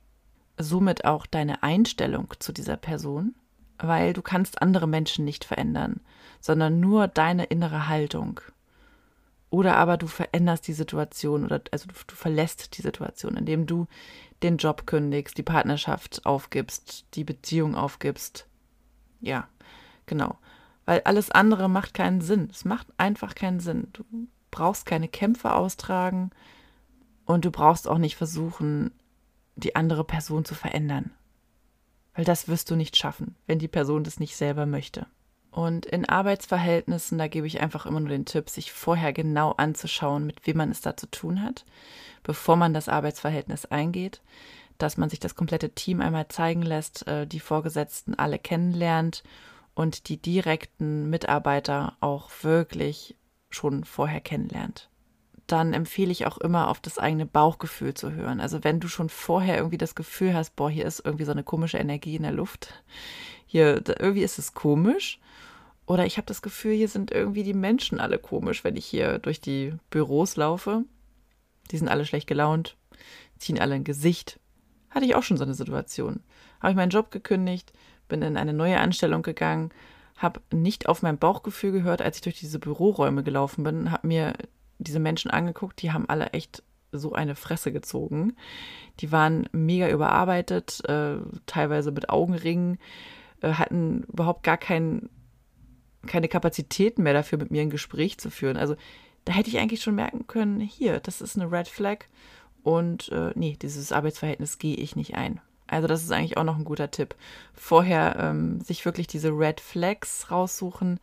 somit 0.57 1.04
auch 1.04 1.26
deine 1.26 1.62
Einstellung 1.64 2.33
zu 2.38 2.52
dieser 2.52 2.76
Person, 2.76 3.35
weil 3.78 4.12
du 4.12 4.22
kannst 4.22 4.62
andere 4.62 4.87
Menschen 4.87 5.24
nicht 5.24 5.44
verändern, 5.44 6.00
sondern 6.40 6.78
nur 6.78 7.09
deine 7.09 7.44
innere 7.44 7.88
Haltung. 7.88 8.40
Oder 9.51 9.77
aber 9.77 9.97
du 9.97 10.07
veränderst 10.07 10.67
die 10.69 10.75
Situation 10.75 11.45
oder 11.45 11.63
also 11.71 11.87
du, 11.87 11.95
du 12.07 12.15
verlässt 12.15 12.77
die 12.77 12.83
Situation, 12.83 13.37
indem 13.37 13.67
du 13.67 13.87
den 14.43 14.59
Job 14.59 14.87
kündigst, 14.87 15.39
die 15.39 15.43
Partnerschaft 15.43 16.25
aufgibst, 16.27 17.07
die 17.15 17.25
Beziehung 17.25 17.75
aufgibst. 17.75 18.47
Ja, 19.21 19.49
genau. 20.07 20.39
Weil 20.85 21.01
alles 21.03 21.31
andere 21.31 21.69
macht 21.69 21.95
keinen 21.95 22.21
Sinn. 22.21 22.49
Es 22.51 22.65
macht 22.65 22.87
einfach 22.99 23.35
keinen 23.35 23.61
Sinn. 23.61 23.89
Du 23.93 24.05
brauchst 24.51 24.87
keine 24.87 25.09
Kämpfe 25.09 25.55
austragen 25.55 26.31
und 27.25 27.45
du 27.45 27.51
brauchst 27.51 27.89
auch 27.89 27.99
nicht 27.99 28.17
versuchen, 28.17 28.93
die 29.57 29.77
andere 29.77 30.05
Person 30.05 30.45
zu 30.45 30.55
verändern. 30.55 31.11
Weil 32.15 32.25
das 32.25 32.49
wirst 32.49 32.71
du 32.71 32.77
nicht 32.77 32.97
schaffen, 32.97 33.35
wenn 33.47 33.59
die 33.59 33.69
Person 33.69 34.05
das 34.05 34.21
nicht 34.21 34.37
selber 34.37 34.67
möchte. 34.67 35.07
Und 35.51 35.87
in 35.87 36.05
Arbeitsverhältnissen, 36.05 37.19
da 37.19 37.27
gebe 37.27 37.47
ich 37.47 37.61
einfach 37.61 37.87
immer 37.87 38.01
nur 38.01 38.11
den 38.11 38.27
Tipp, 38.27 38.51
sich 38.51 38.73
vorher 38.73 39.13
genau 39.13 39.53
anzuschauen, 39.53 40.27
mit 40.27 40.47
wem 40.47 40.59
man 40.59 40.71
es 40.71 40.81
da 40.81 40.97
zu 40.97 41.11
tun 41.11 41.43
hat, 41.43 41.65
bevor 42.23 42.57
man 42.57 42.75
das 42.75 42.89
Arbeitsverhältnis 42.89 43.65
eingeht, 43.67 44.21
dass 44.77 44.97
man 44.97 45.09
sich 45.09 45.21
das 45.21 45.35
komplette 45.35 45.71
Team 45.71 46.01
einmal 46.01 46.29
zeigen 46.29 46.63
lässt, 46.63 47.07
äh, 47.09 47.27
die 47.27 47.41
Vorgesetzten 47.41 48.15
alle 48.15 48.39
kennenlernt 48.39 49.23
und 49.75 50.09
die 50.09 50.21
direkten 50.21 51.09
Mitarbeiter 51.11 51.97
auch 52.01 52.31
wirklich 52.43 53.17
schon 53.51 53.85
vorher 53.85 54.21
kennenlernt 54.21 54.89
dann 55.51 55.73
empfehle 55.73 56.13
ich 56.13 56.27
auch 56.27 56.39
immer 56.39 56.69
auf 56.69 56.79
das 56.81 56.99
eigene 56.99 57.27
Bauchgefühl 57.27 57.95
zu 57.95 58.13
hören. 58.13 58.41
Also 58.41 58.63
wenn 58.65 58.81
du 58.81 58.89
schon 58.89 59.09
vorher 59.09 59.57
irgendwie 59.57 59.79
das 59.79 59.95
Gefühl 59.95 60.35
hast, 60.35 60.55
boah, 60.57 60.71
hier 60.71 60.85
ist 60.85 61.03
irgendwie 61.05 61.25
so 61.25 61.33
eine 61.33 61.43
komische 61.43 61.79
Energie 61.79 62.17
in 62.17 62.23
der 62.23 62.33
Luft, 62.33 62.85
hier 63.47 63.83
irgendwie 63.99 64.23
ist 64.23 64.39
es 64.39 64.55
komisch 64.55 65.19
Oder 65.89 66.05
ich 66.05 66.19
habe 66.19 66.27
das 66.27 66.43
Gefühl, 66.43 66.75
hier 66.75 66.89
sind 66.89 67.11
irgendwie 67.11 67.43
die 67.43 67.55
Menschen 67.55 67.99
alle 67.99 68.19
komisch, 68.19 68.63
wenn 68.63 68.77
ich 68.77 68.85
hier 68.85 69.19
durch 69.19 69.41
die 69.41 69.73
Büros 69.89 70.37
laufe. 70.37 70.85
Die 71.71 71.79
sind 71.79 71.89
alle 71.89 72.05
schlecht 72.05 72.27
gelaunt, 72.27 72.77
ziehen 73.39 73.59
alle 73.59 73.75
ein 73.75 73.85
Gesicht. 73.85 74.39
Hatte 74.91 75.07
ich 75.07 75.15
auch 75.15 75.23
schon 75.23 75.39
so 75.39 75.45
eine 75.45 75.55
Situation. 75.55 76.21
Habe 76.61 76.73
ich 76.73 76.77
meinen 76.77 76.91
Job 76.91 77.11
gekündigt, 77.11 77.73
bin 78.07 78.21
in 78.21 78.37
eine 78.37 78.53
neue 78.53 78.79
Anstellung 78.79 79.23
gegangen, 79.23 79.71
habe 80.19 80.41
nicht 80.53 80.89
auf 80.91 81.01
mein 81.01 81.17
Bauchgefühl 81.17 81.73
gehört, 81.73 82.03
als 82.03 82.19
ich 82.19 82.23
durch 82.23 82.39
diese 82.39 82.59
Büroräume 82.59 83.23
gelaufen 83.23 83.65
bin, 83.65 83.91
habe 83.91 84.07
mir 84.07 84.35
diese 84.79 85.01
Menschen 85.01 85.31
angeguckt, 85.31 85.83
die 85.83 85.93
haben 85.93 86.09
alle 86.09 86.29
echt 86.31 86.62
so 86.93 87.12
eine 87.12 87.35
Fresse 87.35 87.73
gezogen. 87.73 88.35
Die 89.01 89.12
waren 89.12 89.49
mega 89.53 89.88
überarbeitet, 89.88 90.83
äh, 90.88 91.17
teilweise 91.47 91.93
mit 91.93 92.09
Augenringen, 92.09 92.79
äh, 93.43 93.53
hatten 93.53 94.05
überhaupt 94.05 94.43
gar 94.43 94.57
kein, 94.57 95.11
keine 96.07 96.29
Kapazitäten 96.29 97.03
mehr 97.03 97.12
dafür, 97.12 97.38
mit 97.38 97.51
mir 97.51 97.62
ein 97.62 97.71
Gespräch 97.71 98.19
zu 98.19 98.31
führen. 98.31 98.57
Also 98.57 98.77
da 99.25 99.33
hätte 99.33 99.51
ich 99.51 99.59
eigentlich 99.59 99.83
schon 99.83 99.95
merken 99.95 100.27
können, 100.27 100.61
hier, 100.61 101.01
das 101.01 101.21
ist 101.21 101.37
eine 101.37 101.51
Red 101.53 101.69
Flag 101.69 102.07
und 102.62 103.11
äh, 103.11 103.33
nee, 103.35 103.57
dieses 103.61 103.93
Arbeitsverhältnis 103.93 104.59
gehe 104.59 104.77
ich 104.77 104.97
nicht 104.97 105.14
ein. 105.14 105.41
Also 105.67 105.87
das 105.87 106.03
ist 106.03 106.11
eigentlich 106.11 106.38
auch 106.38 106.45
noch 106.45 106.57
ein 106.57 106.64
guter 106.64 106.91
Tipp. 106.91 107.14
Vorher 107.53 108.17
ähm, 108.19 108.61
sich 108.62 108.85
wirklich 108.85 109.07
diese 109.07 109.31
Red 109.31 109.61
Flags 109.61 110.31
raussuchen. 110.31 110.99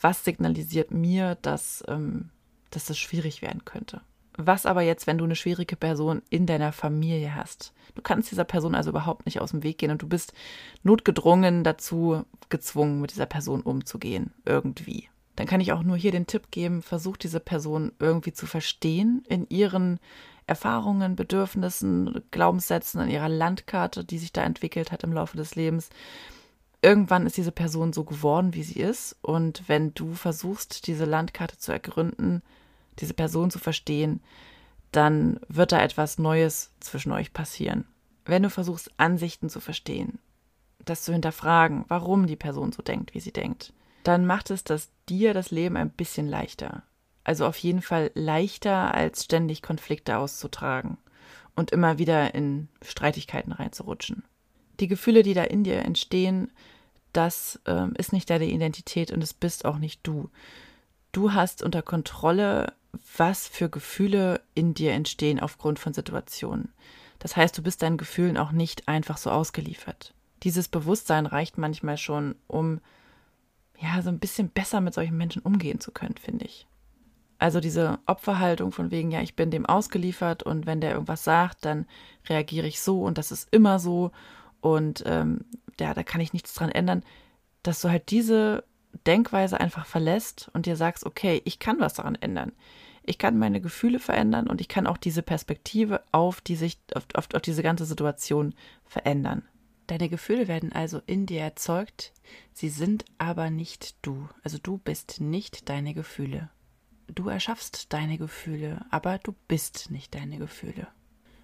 Was 0.00 0.24
signalisiert 0.24 0.90
mir, 0.90 1.36
dass, 1.42 1.84
ähm, 1.86 2.30
dass 2.70 2.86
das 2.86 2.98
schwierig 2.98 3.42
werden 3.42 3.64
könnte? 3.64 4.00
Was 4.36 4.64
aber 4.64 4.82
jetzt, 4.82 5.06
wenn 5.06 5.18
du 5.18 5.24
eine 5.24 5.36
schwierige 5.36 5.76
Person 5.76 6.22
in 6.30 6.46
deiner 6.46 6.72
Familie 6.72 7.34
hast? 7.34 7.72
Du 7.94 8.02
kannst 8.02 8.30
dieser 8.30 8.44
Person 8.44 8.74
also 8.74 8.90
überhaupt 8.90 9.26
nicht 9.26 9.40
aus 9.40 9.50
dem 9.50 9.62
Weg 9.62 9.78
gehen 9.78 9.90
und 9.90 10.02
du 10.02 10.08
bist 10.08 10.32
notgedrungen 10.82 11.64
dazu 11.64 12.24
gezwungen, 12.48 13.00
mit 13.00 13.10
dieser 13.10 13.26
Person 13.26 13.60
umzugehen. 13.60 14.32
Irgendwie. 14.44 15.08
Dann 15.36 15.46
kann 15.46 15.60
ich 15.60 15.72
auch 15.72 15.82
nur 15.82 15.96
hier 15.96 16.12
den 16.12 16.26
Tipp 16.26 16.50
geben, 16.50 16.82
versuch 16.82 17.16
diese 17.16 17.40
Person 17.40 17.92
irgendwie 17.98 18.32
zu 18.32 18.46
verstehen 18.46 19.24
in 19.28 19.48
ihren 19.48 19.98
Erfahrungen, 20.46 21.16
Bedürfnissen, 21.16 22.22
Glaubenssätzen, 22.30 23.00
in 23.02 23.10
ihrer 23.10 23.28
Landkarte, 23.28 24.04
die 24.04 24.18
sich 24.18 24.32
da 24.32 24.42
entwickelt 24.42 24.90
hat 24.92 25.04
im 25.04 25.12
Laufe 25.12 25.36
des 25.36 25.54
Lebens. 25.54 25.90
Irgendwann 26.82 27.26
ist 27.26 27.36
diese 27.36 27.52
Person 27.52 27.92
so 27.92 28.04
geworden, 28.04 28.54
wie 28.54 28.62
sie 28.62 28.80
ist. 28.80 29.16
Und 29.22 29.68
wenn 29.68 29.94
du 29.94 30.14
versuchst, 30.14 30.86
diese 30.86 31.04
Landkarte 31.04 31.58
zu 31.58 31.72
ergründen, 31.72 32.42
diese 33.00 33.14
Person 33.14 33.50
zu 33.50 33.58
verstehen, 33.58 34.20
dann 34.92 35.40
wird 35.48 35.72
da 35.72 35.80
etwas 35.82 36.18
Neues 36.18 36.72
zwischen 36.80 37.12
euch 37.12 37.32
passieren. 37.32 37.84
Wenn 38.24 38.42
du 38.42 38.50
versuchst, 38.50 38.90
Ansichten 38.96 39.48
zu 39.48 39.60
verstehen, 39.60 40.18
das 40.84 41.02
zu 41.02 41.12
hinterfragen, 41.12 41.84
warum 41.88 42.26
die 42.26 42.36
Person 42.36 42.72
so 42.72 42.82
denkt, 42.82 43.14
wie 43.14 43.20
sie 43.20 43.32
denkt, 43.32 43.72
dann 44.02 44.26
macht 44.26 44.50
es 44.50 44.64
das 44.64 44.90
dir 45.08 45.34
das 45.34 45.50
Leben 45.50 45.76
ein 45.76 45.90
bisschen 45.90 46.26
leichter. 46.26 46.82
Also 47.24 47.46
auf 47.46 47.58
jeden 47.58 47.82
Fall 47.82 48.10
leichter, 48.14 48.94
als 48.94 49.24
ständig 49.24 49.62
Konflikte 49.62 50.16
auszutragen 50.16 50.96
und 51.54 51.70
immer 51.70 51.98
wieder 51.98 52.34
in 52.34 52.68
Streitigkeiten 52.82 53.52
reinzurutschen. 53.52 54.24
Die 54.80 54.88
Gefühle, 54.88 55.22
die 55.22 55.34
da 55.34 55.44
in 55.44 55.62
dir 55.62 55.80
entstehen, 55.80 56.50
das 57.12 57.60
äh, 57.66 57.88
ist 57.98 58.12
nicht 58.12 58.30
deine 58.30 58.46
Identität 58.46 59.10
und 59.10 59.22
es 59.22 59.34
bist 59.34 59.64
auch 59.64 59.78
nicht 59.78 60.00
du. 60.06 60.30
Du 61.12 61.32
hast 61.32 61.62
unter 61.62 61.82
Kontrolle, 61.82 62.72
was 63.16 63.48
für 63.48 63.68
Gefühle 63.68 64.40
in 64.54 64.74
dir 64.74 64.92
entstehen 64.92 65.40
aufgrund 65.40 65.78
von 65.78 65.92
Situationen. 65.92 66.72
Das 67.18 67.36
heißt, 67.36 67.56
du 67.56 67.62
bist 67.62 67.82
deinen 67.82 67.98
Gefühlen 67.98 68.36
auch 68.36 68.52
nicht 68.52 68.88
einfach 68.88 69.16
so 69.16 69.30
ausgeliefert. 69.30 70.14
Dieses 70.42 70.68
Bewusstsein 70.68 71.26
reicht 71.26 71.58
manchmal 71.58 71.98
schon, 71.98 72.34
um 72.46 72.80
ja 73.78 74.02
so 74.02 74.08
ein 74.08 74.18
bisschen 74.18 74.48
besser 74.48 74.80
mit 74.80 74.94
solchen 74.94 75.16
Menschen 75.16 75.42
umgehen 75.42 75.80
zu 75.80 75.92
können, 75.92 76.16
finde 76.16 76.46
ich. 76.46 76.66
Also 77.38 77.60
diese 77.60 77.98
Opferhaltung 78.06 78.72
von 78.72 78.90
wegen, 78.90 79.10
ja, 79.10 79.22
ich 79.22 79.34
bin 79.34 79.50
dem 79.50 79.64
ausgeliefert 79.64 80.42
und 80.42 80.66
wenn 80.66 80.80
der 80.80 80.92
irgendwas 80.92 81.24
sagt, 81.24 81.64
dann 81.64 81.86
reagiere 82.28 82.66
ich 82.66 82.80
so 82.80 83.02
und 83.02 83.16
das 83.16 83.32
ist 83.32 83.48
immer 83.50 83.78
so 83.78 84.12
und 84.60 85.02
ähm, 85.06 85.46
ja, 85.78 85.94
da 85.94 86.02
kann 86.02 86.20
ich 86.20 86.34
nichts 86.34 86.52
dran 86.52 86.70
ändern, 86.70 87.02
dass 87.62 87.80
du 87.80 87.88
halt 87.88 88.10
diese 88.10 88.64
Denkweise 89.06 89.60
einfach 89.60 89.86
verlässt 89.86 90.50
und 90.52 90.66
dir 90.66 90.76
sagst, 90.76 91.06
okay, 91.06 91.40
ich 91.44 91.58
kann 91.58 91.80
was 91.80 91.94
daran 91.94 92.16
ändern. 92.16 92.52
Ich 93.02 93.18
kann 93.18 93.38
meine 93.38 93.60
Gefühle 93.60 93.98
verändern 93.98 94.46
und 94.46 94.60
ich 94.60 94.68
kann 94.68 94.86
auch 94.86 94.98
diese 94.98 95.22
Perspektive 95.22 96.02
auf, 96.12 96.40
die 96.40 96.56
sich, 96.56 96.78
auf, 96.94 97.06
auf, 97.14 97.28
auf 97.34 97.42
diese 97.42 97.62
ganze 97.62 97.84
Situation 97.84 98.54
verändern. 98.84 99.42
Deine 99.86 100.08
Gefühle 100.08 100.46
werden 100.46 100.72
also 100.72 101.00
in 101.06 101.26
dir 101.26 101.40
erzeugt, 101.40 102.12
sie 102.52 102.68
sind 102.68 103.04
aber 103.18 103.50
nicht 103.50 103.96
du. 104.02 104.28
Also 104.44 104.58
du 104.62 104.78
bist 104.78 105.20
nicht 105.20 105.68
deine 105.68 105.94
Gefühle. 105.94 106.50
Du 107.08 107.28
erschaffst 107.28 107.92
deine 107.92 108.16
Gefühle, 108.18 108.84
aber 108.90 109.18
du 109.18 109.34
bist 109.48 109.90
nicht 109.90 110.14
deine 110.14 110.38
Gefühle. 110.38 110.86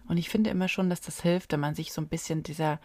Und 0.07 0.19
ich 0.19 0.29
finde 0.29 0.51
immer 0.51 0.69
schon, 0.69 0.89
dass 0.91 1.01
das 1.01 1.23
hilft, 1.23 1.53
wenn 1.53 1.61
man 1.61 1.75
sich 1.75 1.93
so 1.93 2.01
ein 2.01 2.09
bisschen 2.09 2.45
dieser 2.45 2.81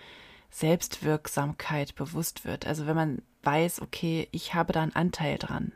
Selbstwirksamkeit 0.52 1.96
bewusst 1.96 2.46
wird. 2.46 2.68
Also 2.68 2.86
wenn 2.86 2.96
man 2.96 3.22
weiß, 3.44 3.82
okay, 3.82 4.28
ich 4.32 4.54
habe 4.54 4.74
da 4.74 4.82
einen 4.82 4.96
Anteil 4.96 5.38
dran. 5.38 5.72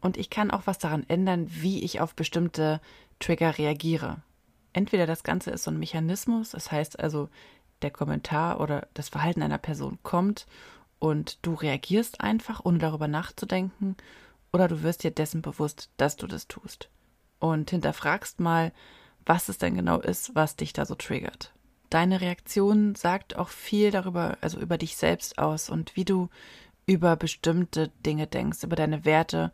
Und 0.00 0.16
ich 0.16 0.30
kann 0.30 0.50
auch 0.50 0.62
was 0.66 0.78
daran 0.78 1.04
ändern, 1.08 1.46
wie 1.48 1.82
ich 1.82 2.00
auf 2.00 2.14
bestimmte 2.14 2.80
Trigger 3.18 3.56
reagiere. 3.58 4.22
Entweder 4.72 5.06
das 5.06 5.22
Ganze 5.22 5.50
ist 5.50 5.64
so 5.64 5.70
ein 5.70 5.78
Mechanismus, 5.78 6.50
das 6.50 6.72
heißt 6.72 6.98
also, 7.00 7.28
der 7.82 7.90
Kommentar 7.90 8.60
oder 8.60 8.88
das 8.94 9.08
Verhalten 9.08 9.42
einer 9.42 9.58
Person 9.58 9.98
kommt 10.02 10.46
und 10.98 11.38
du 11.42 11.54
reagierst 11.54 12.20
einfach, 12.20 12.64
ohne 12.64 12.78
darüber 12.78 13.08
nachzudenken, 13.08 13.96
oder 14.52 14.68
du 14.68 14.82
wirst 14.82 15.02
dir 15.02 15.10
dessen 15.10 15.42
bewusst, 15.42 15.90
dass 15.96 16.16
du 16.16 16.26
das 16.26 16.46
tust. 16.46 16.90
Und 17.38 17.70
hinterfragst 17.70 18.38
mal, 18.38 18.72
was 19.26 19.48
es 19.48 19.58
denn 19.58 19.74
genau 19.74 19.98
ist, 19.98 20.34
was 20.34 20.56
dich 20.56 20.72
da 20.72 20.86
so 20.86 20.94
triggert. 20.94 21.52
Deine 21.92 22.22
Reaktion 22.22 22.94
sagt 22.94 23.36
auch 23.36 23.50
viel 23.50 23.90
darüber, 23.90 24.38
also 24.40 24.58
über 24.58 24.78
dich 24.78 24.96
selbst 24.96 25.36
aus 25.36 25.68
und 25.68 25.94
wie 25.94 26.06
du 26.06 26.30
über 26.86 27.16
bestimmte 27.16 27.88
Dinge 28.06 28.26
denkst, 28.26 28.62
über 28.62 28.76
deine 28.76 29.04
Werte 29.04 29.52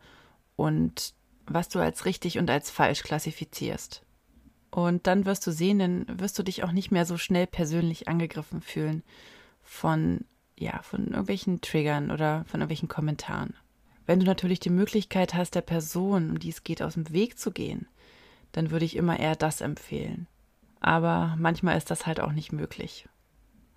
und 0.55 1.13
was 1.47 1.67
du 1.67 1.79
als 1.79 2.05
richtig 2.05 2.39
und 2.39 2.49
als 2.49 2.69
falsch 2.69 3.03
klassifizierst. 3.03 4.03
Und 4.71 5.05
dann 5.05 5.25
wirst 5.25 5.45
du 5.47 5.51
sehen, 5.51 5.79
dann 5.79 6.05
wirst 6.17 6.39
du 6.39 6.43
dich 6.43 6.63
auch 6.63 6.71
nicht 6.71 6.91
mehr 6.91 7.05
so 7.05 7.17
schnell 7.17 7.45
persönlich 7.45 8.07
angegriffen 8.07 8.61
fühlen 8.61 9.03
von, 9.61 10.23
ja, 10.57 10.81
von 10.81 11.07
irgendwelchen 11.07 11.59
Triggern 11.59 12.09
oder 12.09 12.45
von 12.45 12.61
irgendwelchen 12.61 12.87
Kommentaren. 12.87 13.53
Wenn 14.05 14.21
du 14.21 14.25
natürlich 14.25 14.61
die 14.61 14.69
Möglichkeit 14.69 15.33
hast, 15.33 15.55
der 15.55 15.61
Person, 15.61 16.29
um 16.29 16.39
die 16.39 16.51
es 16.51 16.63
geht, 16.63 16.81
aus 16.81 16.93
dem 16.93 17.11
Weg 17.11 17.37
zu 17.37 17.51
gehen, 17.51 17.89
dann 18.53 18.71
würde 18.71 18.85
ich 18.85 18.95
immer 18.95 19.19
eher 19.19 19.35
das 19.35 19.59
empfehlen. 19.59 20.27
Aber 20.79 21.35
manchmal 21.37 21.77
ist 21.77 21.91
das 21.91 22.05
halt 22.05 22.19
auch 22.19 22.31
nicht 22.31 22.51
möglich. 22.51 23.07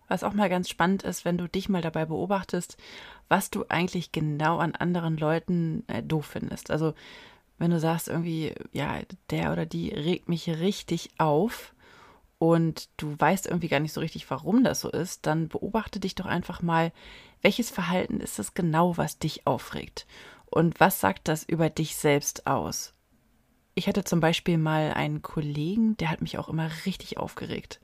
Was 0.09 0.25
auch 0.25 0.35
mal 0.35 0.49
ganz 0.49 0.69
spannend 0.69 1.03
ist, 1.03 1.25
wenn 1.25 1.39
du 1.39 1.49
dich 1.49 1.69
mal 1.69 1.83
dabei 1.83 2.05
beobachtest, 2.05 2.77
was 3.29 3.51
du 3.51 3.65
eigentlich 3.69 4.13
genau 4.13 4.59
an 4.59 4.75
anderen 4.75 5.17
Leuten 5.17 5.85
äh, 5.89 6.03
doof 6.03 6.27
findest. 6.27 6.71
Also 6.71 6.95
wenn 7.59 7.71
du 7.71 7.81
sagst 7.81 8.09
irgendwie, 8.09 8.55
ja, 8.73 9.01
der 9.31 9.53
oder 9.53 9.67
die 9.67 9.89
regt 9.89 10.29
mich 10.29 10.49
richtig 10.49 11.11
auf 11.19 11.75
und 12.39 12.89
du 12.97 13.15
weißt 13.17 13.47
irgendwie 13.47 13.69
gar 13.69 13.81
nicht 13.81 13.93
so 13.93 14.01
richtig, 14.01 14.29
warum 14.31 14.65
das 14.65 14.81
so 14.81 14.91
ist, 14.91 15.27
dann 15.27 15.49
beobachte 15.49 16.01
dich 16.01 16.17
doch 16.17 16.27
einfach 16.27 16.61
mal, 16.61 16.93
welches 17.41 17.71
Verhalten 17.71 18.21
ist 18.21 18.39
das 18.39 18.55
genau, 18.55 18.97
was 18.97 19.19
dich 19.19 19.47
aufregt? 19.47 20.07
Und 20.47 20.81
was 20.81 21.01
sagt 21.01 21.29
das 21.29 21.45
über 21.45 21.71
dich 21.71 21.97
selbst 21.97 22.47
aus? 22.47 22.95
Ich 23.75 23.89
hatte 23.89 24.05
zum 24.05 24.21
Beispiel 24.21 24.59
mal 24.59 24.93
einen 24.93 25.23
Kollegen, 25.23 25.97
der 25.97 26.11
hat 26.11 26.21
mich 26.21 26.39
auch 26.39 26.49
immer 26.49 26.71
richtig 26.85 27.19
aufgeregt. 27.19 27.81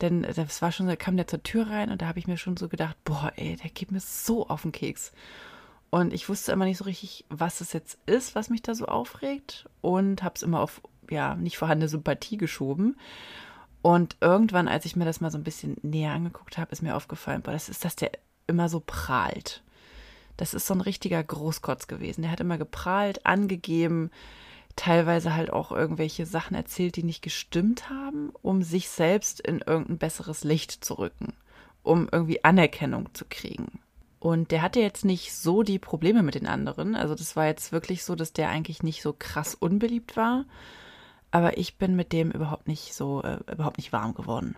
Denn 0.00 0.22
das 0.22 0.62
war 0.62 0.70
schon, 0.70 0.86
da 0.86 0.94
kam 0.94 1.16
der 1.16 1.26
zur 1.26 1.42
Tür 1.42 1.68
rein 1.68 1.90
und 1.90 2.02
da 2.02 2.06
habe 2.06 2.20
ich 2.20 2.28
mir 2.28 2.36
schon 2.36 2.56
so 2.56 2.68
gedacht, 2.68 2.96
boah, 3.04 3.32
ey, 3.36 3.56
der 3.56 3.70
geht 3.70 3.90
mir 3.90 4.00
so 4.00 4.48
auf 4.48 4.62
den 4.62 4.72
Keks. 4.72 5.12
Und 5.90 6.12
ich 6.12 6.28
wusste 6.28 6.52
immer 6.52 6.66
nicht 6.66 6.78
so 6.78 6.84
richtig, 6.84 7.24
was 7.30 7.60
es 7.60 7.72
jetzt 7.72 7.98
ist, 8.06 8.34
was 8.34 8.50
mich 8.50 8.62
da 8.62 8.74
so 8.74 8.86
aufregt 8.86 9.68
und 9.80 10.22
habe 10.22 10.34
es 10.36 10.42
immer 10.42 10.60
auf, 10.60 10.82
ja, 11.10 11.34
nicht 11.34 11.58
vorhandene 11.58 11.88
Sympathie 11.88 12.36
geschoben. 12.36 12.96
Und 13.82 14.16
irgendwann, 14.20 14.68
als 14.68 14.84
ich 14.84 14.96
mir 14.96 15.04
das 15.04 15.20
mal 15.20 15.30
so 15.30 15.38
ein 15.38 15.44
bisschen 15.44 15.76
näher 15.82 16.12
angeguckt 16.12 16.58
habe, 16.58 16.70
ist 16.72 16.82
mir 16.82 16.94
aufgefallen, 16.94 17.42
boah, 17.42 17.52
das 17.52 17.68
ist, 17.68 17.84
dass 17.84 17.96
der 17.96 18.12
immer 18.46 18.68
so 18.68 18.82
prahlt. 18.84 19.62
Das 20.36 20.54
ist 20.54 20.66
so 20.66 20.74
ein 20.74 20.80
richtiger 20.80 21.22
Großkotz 21.22 21.88
gewesen. 21.88 22.22
Der 22.22 22.30
hat 22.30 22.40
immer 22.40 22.58
geprahlt, 22.58 23.26
angegeben, 23.26 24.10
teilweise 24.78 25.34
halt 25.34 25.52
auch 25.52 25.72
irgendwelche 25.72 26.24
Sachen 26.24 26.54
erzählt, 26.54 26.96
die 26.96 27.02
nicht 27.02 27.20
gestimmt 27.20 27.90
haben, 27.90 28.32
um 28.42 28.62
sich 28.62 28.88
selbst 28.88 29.40
in 29.40 29.58
irgendein 29.58 29.98
besseres 29.98 30.44
Licht 30.44 30.84
zu 30.84 30.94
rücken, 30.94 31.34
um 31.82 32.08
irgendwie 32.10 32.44
Anerkennung 32.44 33.12
zu 33.12 33.24
kriegen. 33.28 33.80
Und 34.20 34.50
der 34.50 34.62
hatte 34.62 34.80
jetzt 34.80 35.04
nicht 35.04 35.34
so 35.34 35.62
die 35.62 35.78
Probleme 35.78 36.22
mit 36.22 36.34
den 36.34 36.46
anderen. 36.46 36.94
Also 36.94 37.14
das 37.14 37.36
war 37.36 37.46
jetzt 37.46 37.72
wirklich 37.72 38.04
so, 38.04 38.14
dass 38.14 38.32
der 38.32 38.48
eigentlich 38.48 38.82
nicht 38.82 39.02
so 39.02 39.14
krass 39.16 39.54
unbeliebt 39.54 40.16
war. 40.16 40.44
Aber 41.30 41.58
ich 41.58 41.76
bin 41.76 41.94
mit 41.94 42.12
dem 42.12 42.30
überhaupt 42.30 42.68
nicht 42.68 42.94
so, 42.94 43.22
äh, 43.22 43.38
überhaupt 43.52 43.78
nicht 43.78 43.92
warm 43.92 44.14
geworden. 44.14 44.56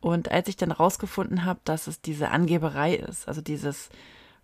Und 0.00 0.30
als 0.30 0.48
ich 0.48 0.56
dann 0.56 0.70
rausgefunden 0.72 1.44
habe, 1.44 1.60
dass 1.64 1.86
es 1.86 2.00
diese 2.00 2.30
Angeberei 2.30 2.94
ist, 2.94 3.26
also 3.26 3.40
dieses 3.40 3.88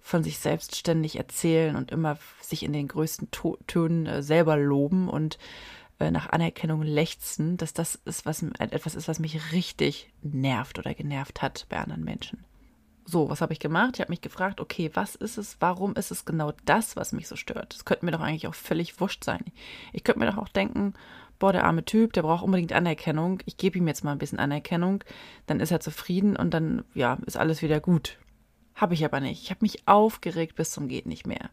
von 0.05 0.23
sich 0.23 0.39
selbst 0.39 0.77
ständig 0.77 1.17
erzählen 1.17 1.77
und 1.77 1.91
immer 1.91 2.19
sich 2.43 2.63
in 2.63 2.75
den 2.75 2.89
größten 2.89 3.31
to 3.31 3.57
Tönen 3.67 4.05
äh, 4.05 4.23
selber 4.23 4.59
loben 4.59 5.09
und 5.09 5.39
äh, 5.99 6.11
nach 6.11 6.29
Anerkennung 6.29 6.83
lechzen, 6.83 7.57
dass 7.57 7.73
das 7.73 7.95
ist, 8.05 8.27
was 8.27 8.43
etwas 8.59 8.97
ist, 8.97 9.09
was 9.09 9.19
mich 9.19 9.53
richtig 9.53 10.13
nervt 10.21 10.79
oder 10.79 10.93
genervt 10.93 11.41
hat 11.41 11.65
bei 11.71 11.79
anderen 11.79 12.05
Menschen. 12.05 12.45
So, 13.07 13.31
was 13.31 13.41
habe 13.41 13.55
ich 13.55 13.59
gemacht? 13.61 13.93
Ich 13.95 14.01
habe 14.03 14.13
mich 14.13 14.21
gefragt, 14.21 14.61
okay, 14.61 14.91
was 14.93 15.15
ist 15.15 15.39
es, 15.39 15.57
warum 15.61 15.95
ist 15.95 16.11
es 16.11 16.27
genau 16.27 16.53
das, 16.67 16.97
was 16.97 17.13
mich 17.13 17.27
so 17.27 17.37
stört? 17.37 17.73
Das 17.75 17.87
könnte 17.87 18.05
mir 18.05 18.13
doch 18.13 18.21
eigentlich 18.21 18.47
auch 18.47 18.55
völlig 18.55 19.01
wurscht 19.01 19.25
sein. 19.25 19.43
Ich 19.95 20.05
könnte 20.05 20.21
mir 20.21 20.31
doch 20.31 20.39
auch 20.39 20.49
denken, 20.49 20.93
boah, 21.39 21.53
der 21.53 21.65
arme 21.65 21.85
Typ, 21.87 22.13
der 22.13 22.23
braucht 22.23 22.45
unbedingt 22.45 22.75
Anerkennung. 22.75 23.41
Ich 23.47 23.57
gebe 23.57 23.79
ihm 23.79 23.89
jetzt 23.89 24.05
mal 24.05 24.13
ein 24.13 24.19
bisschen 24.19 24.39
Anerkennung, 24.39 25.03
dann 25.47 25.61
ist 25.61 25.71
er 25.71 25.81
zufrieden 25.81 26.37
und 26.37 26.53
dann, 26.53 26.85
ja, 26.93 27.19
ist 27.25 27.39
alles 27.39 27.63
wieder 27.63 27.81
gut. 27.81 28.19
Habe 28.75 28.95
ich 28.95 29.05
aber 29.05 29.21
nicht. 29.21 29.43
Ich 29.43 29.51
habe 29.51 29.61
mich 29.63 29.87
aufgeregt 29.87 30.57
bis 30.57 30.71
zum 30.71 30.89
geht 30.89 31.07
nicht 31.07 31.27
mehr. 31.27 31.51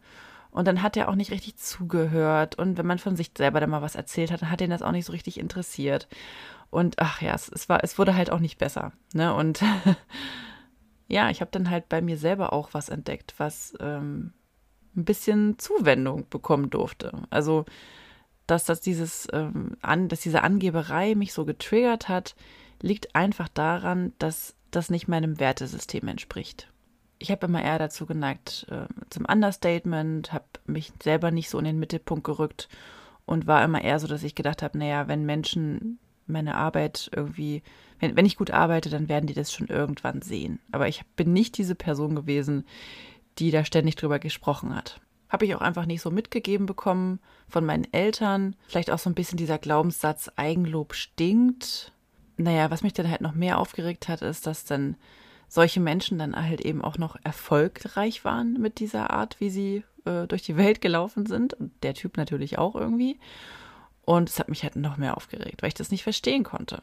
Und 0.51 0.67
dann 0.67 0.81
hat 0.81 0.97
er 0.97 1.10
auch 1.10 1.15
nicht 1.15 1.31
richtig 1.31 1.55
zugehört. 1.57 2.55
Und 2.55 2.77
wenn 2.77 2.86
man 2.86 2.99
von 2.99 3.15
sich 3.15 3.31
selber 3.38 3.60
dann 3.60 3.69
mal 3.69 3.81
was 3.81 3.95
erzählt 3.95 4.31
hat, 4.31 4.41
dann 4.41 4.51
hat 4.51 4.62
ihn 4.62 4.69
das 4.69 4.81
auch 4.81 4.91
nicht 4.91 5.05
so 5.05 5.13
richtig 5.13 5.39
interessiert. 5.39 6.07
Und 6.69 6.99
ach 6.99 7.21
ja, 7.21 7.34
es, 7.34 7.49
es 7.49 7.69
war, 7.69 7.84
es 7.84 7.97
wurde 7.97 8.15
halt 8.15 8.31
auch 8.31 8.39
nicht 8.39 8.57
besser. 8.57 8.91
Ne? 9.13 9.34
Und 9.34 9.62
ja, 11.07 11.29
ich 11.29 11.41
habe 11.41 11.51
dann 11.51 11.69
halt 11.69 11.89
bei 11.89 12.01
mir 12.01 12.17
selber 12.17 12.53
auch 12.53 12.69
was 12.73 12.89
entdeckt, 12.89 13.36
was 13.38 13.73
ähm, 13.79 14.34
ein 14.95 15.05
bisschen 15.05 15.57
Zuwendung 15.57 16.27
bekommen 16.29 16.69
durfte. 16.69 17.12
Also, 17.29 17.65
dass 18.45 18.65
das 18.65 18.81
dieses, 18.81 19.27
ähm, 19.31 19.77
an, 19.81 20.10
dass 20.10 20.21
diese 20.21 20.43
Angeberei 20.43 21.15
mich 21.15 21.34
so 21.34 21.45
getriggert 21.45 22.10
hat, 22.10 22.36
liegt 22.81 23.15
einfach 23.15 23.47
daran, 23.47 24.13
dass 24.19 24.55
das 24.71 24.89
nicht 24.89 25.07
meinem 25.07 25.39
Wertesystem 25.39 26.07
entspricht. 26.07 26.70
Ich 27.21 27.29
habe 27.29 27.45
immer 27.45 27.63
eher 27.63 27.77
dazu 27.77 28.07
geneigt 28.07 28.65
äh, 28.71 28.88
zum 29.12 29.25
Understatement, 29.25 30.34
habe 30.34 30.45
mich 30.65 30.91
selber 31.03 31.29
nicht 31.29 31.51
so 31.51 31.60
in 31.60 31.65
den 31.65 31.77
Mittelpunkt 31.77 32.23
gerückt 32.23 32.67
und 33.27 33.45
war 33.45 33.63
immer 33.63 33.84
eher 33.84 33.99
so, 33.99 34.07
dass 34.07 34.23
ich 34.23 34.34
gedacht 34.34 34.63
habe, 34.63 34.79
naja, 34.79 35.07
wenn 35.07 35.27
Menschen 35.27 35.99
meine 36.25 36.55
Arbeit 36.55 37.12
irgendwie, 37.15 37.62
wenn, 37.99 38.15
wenn 38.15 38.25
ich 38.25 38.38
gut 38.38 38.49
arbeite, 38.49 38.89
dann 38.89 39.07
werden 39.07 39.27
die 39.27 39.36
das 39.36 39.53
schon 39.53 39.67
irgendwann 39.67 40.23
sehen. 40.23 40.60
Aber 40.71 40.88
ich 40.88 41.05
bin 41.15 41.31
nicht 41.31 41.60
diese 41.60 41.75
Person 41.75 42.15
gewesen, 42.15 42.65
die 43.38 43.51
da 43.51 43.65
ständig 43.65 43.97
drüber 43.97 44.17
gesprochen 44.17 44.75
hat. 44.75 44.99
Habe 45.29 45.45
ich 45.45 45.53
auch 45.53 45.62
einfach 45.62 45.86
nicht 45.86 46.01
so 46.01 46.10
mitgegeben 46.10 46.65
bekommen 46.65 47.19
von 47.47 47.63
meinen 47.63 47.86
Eltern. 47.93 48.55
Vielleicht 48.67 48.89
auch 48.89 48.99
so 48.99 49.12
ein 49.12 49.15
bisschen 49.15 49.38
dieser 49.38 49.60
Glaubenssatz, 49.60 50.31
Eigenlob 50.38 50.95
stinkt. 50.95 51.93
Naja, 52.38 52.71
was 52.71 52.81
mich 52.81 52.93
dann 52.93 53.12
halt 53.12 53.21
noch 53.21 53.36
mehr 53.36 53.60
aufgeregt 53.60 54.07
hat, 54.07 54.23
ist, 54.23 54.47
dass 54.47 54.65
dann 54.65 54.97
solche 55.52 55.82
Menschen 55.82 56.18
dann 56.18 56.34
halt 56.34 56.62
eben 56.62 56.82
auch 56.82 56.98
noch 56.98 57.18
erfolgreich 57.24 58.24
waren 58.24 58.54
mit 58.54 58.80
dieser 58.80 59.10
Art, 59.12 59.42
wie 59.42 59.50
sie 59.50 59.84
äh, 60.06 60.26
durch 60.26 60.44
die 60.44 60.56
Welt 60.56 60.80
gelaufen 60.80 61.26
sind. 61.26 61.54
Und 61.54 61.74
der 61.84 61.94
Typ 61.94 62.16
natürlich 62.16 62.58
auch 62.58 62.74
irgendwie. 62.74 63.20
Und 64.06 64.30
es 64.30 64.40
hat 64.40 64.48
mich 64.48 64.64
halt 64.64 64.78
noch 64.78 64.96
mehr 64.96 65.18
aufgeregt, 65.18 65.62
weil 65.62 65.68
ich 65.68 65.74
das 65.74 65.92
nicht 65.92 66.04
verstehen 66.04 66.46
konnte. 66.46 66.82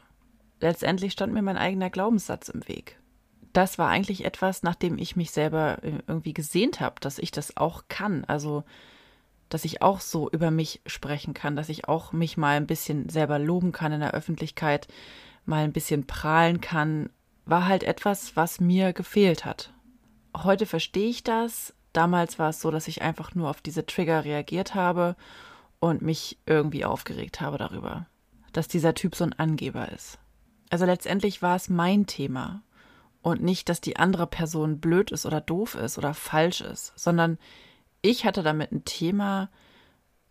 Letztendlich 0.59 1.13
stand 1.13 1.33
mir 1.33 1.41
mein 1.41 1.57
eigener 1.57 1.89
Glaubenssatz 1.89 2.47
im 2.47 2.67
Weg. 2.67 2.99
Das 3.53 3.79
war 3.79 3.89
eigentlich 3.89 4.23
etwas, 4.23 4.61
nachdem 4.61 4.99
ich 4.99 5.15
mich 5.15 5.31
selber 5.31 5.79
äh, 5.81 5.93
irgendwie 6.05 6.35
gesehnt 6.35 6.79
habe, 6.79 6.97
dass 6.99 7.17
ich 7.17 7.31
das 7.31 7.57
auch 7.57 7.85
kann. 7.87 8.23
Also, 8.25 8.65
dass 9.49 9.65
ich 9.65 9.81
auch 9.81 9.99
so 9.99 10.29
über 10.29 10.51
mich 10.51 10.81
sprechen 10.85 11.33
kann, 11.33 11.55
dass 11.55 11.69
ich 11.69 11.87
auch 11.87 12.11
mich 12.11 12.37
mal 12.37 12.57
ein 12.57 12.67
bisschen 12.67 13.09
selber 13.09 13.39
loben 13.39 13.71
kann 13.71 13.93
in 13.93 14.01
der 14.01 14.13
Öffentlichkeit, 14.13 14.87
mal 15.45 15.63
ein 15.63 15.73
bisschen 15.73 16.05
prahlen 16.05 16.61
kann, 16.61 17.09
war 17.49 17.67
halt 17.67 17.83
etwas, 17.83 18.35
was 18.35 18.59
mir 18.59 18.93
gefehlt 18.93 19.45
hat. 19.45 19.73
Heute 20.35 20.65
verstehe 20.65 21.09
ich 21.09 21.23
das. 21.23 21.73
Damals 21.93 22.37
war 22.37 22.49
es 22.49 22.61
so, 22.61 22.69
dass 22.69 22.87
ich 22.87 23.01
einfach 23.01 23.33
nur 23.33 23.49
auf 23.49 23.61
diese 23.61 23.85
Trigger 23.85 24.23
reagiert 24.23 24.75
habe 24.75 25.15
und 25.79 26.01
mich 26.01 26.37
irgendwie 26.45 26.85
aufgeregt 26.85 27.41
habe 27.41 27.57
darüber, 27.57 28.05
dass 28.53 28.67
dieser 28.67 28.93
Typ 28.93 29.15
so 29.15 29.23
ein 29.23 29.33
Angeber 29.33 29.91
ist. 29.91 30.19
Also 30.69 30.85
letztendlich 30.85 31.41
war 31.41 31.55
es 31.55 31.69
mein 31.69 32.05
Thema 32.05 32.61
und 33.21 33.41
nicht, 33.41 33.69
dass 33.69 33.81
die 33.81 33.97
andere 33.97 34.27
Person 34.27 34.79
blöd 34.79 35.11
ist 35.11 35.25
oder 35.25 35.41
doof 35.41 35.75
ist 35.75 35.97
oder 35.97 36.13
falsch 36.13 36.61
ist, 36.61 36.93
sondern 36.95 37.39
ich 38.01 38.25
hatte 38.25 38.43
damit 38.43 38.71
ein 38.71 38.85
Thema, 38.85 39.49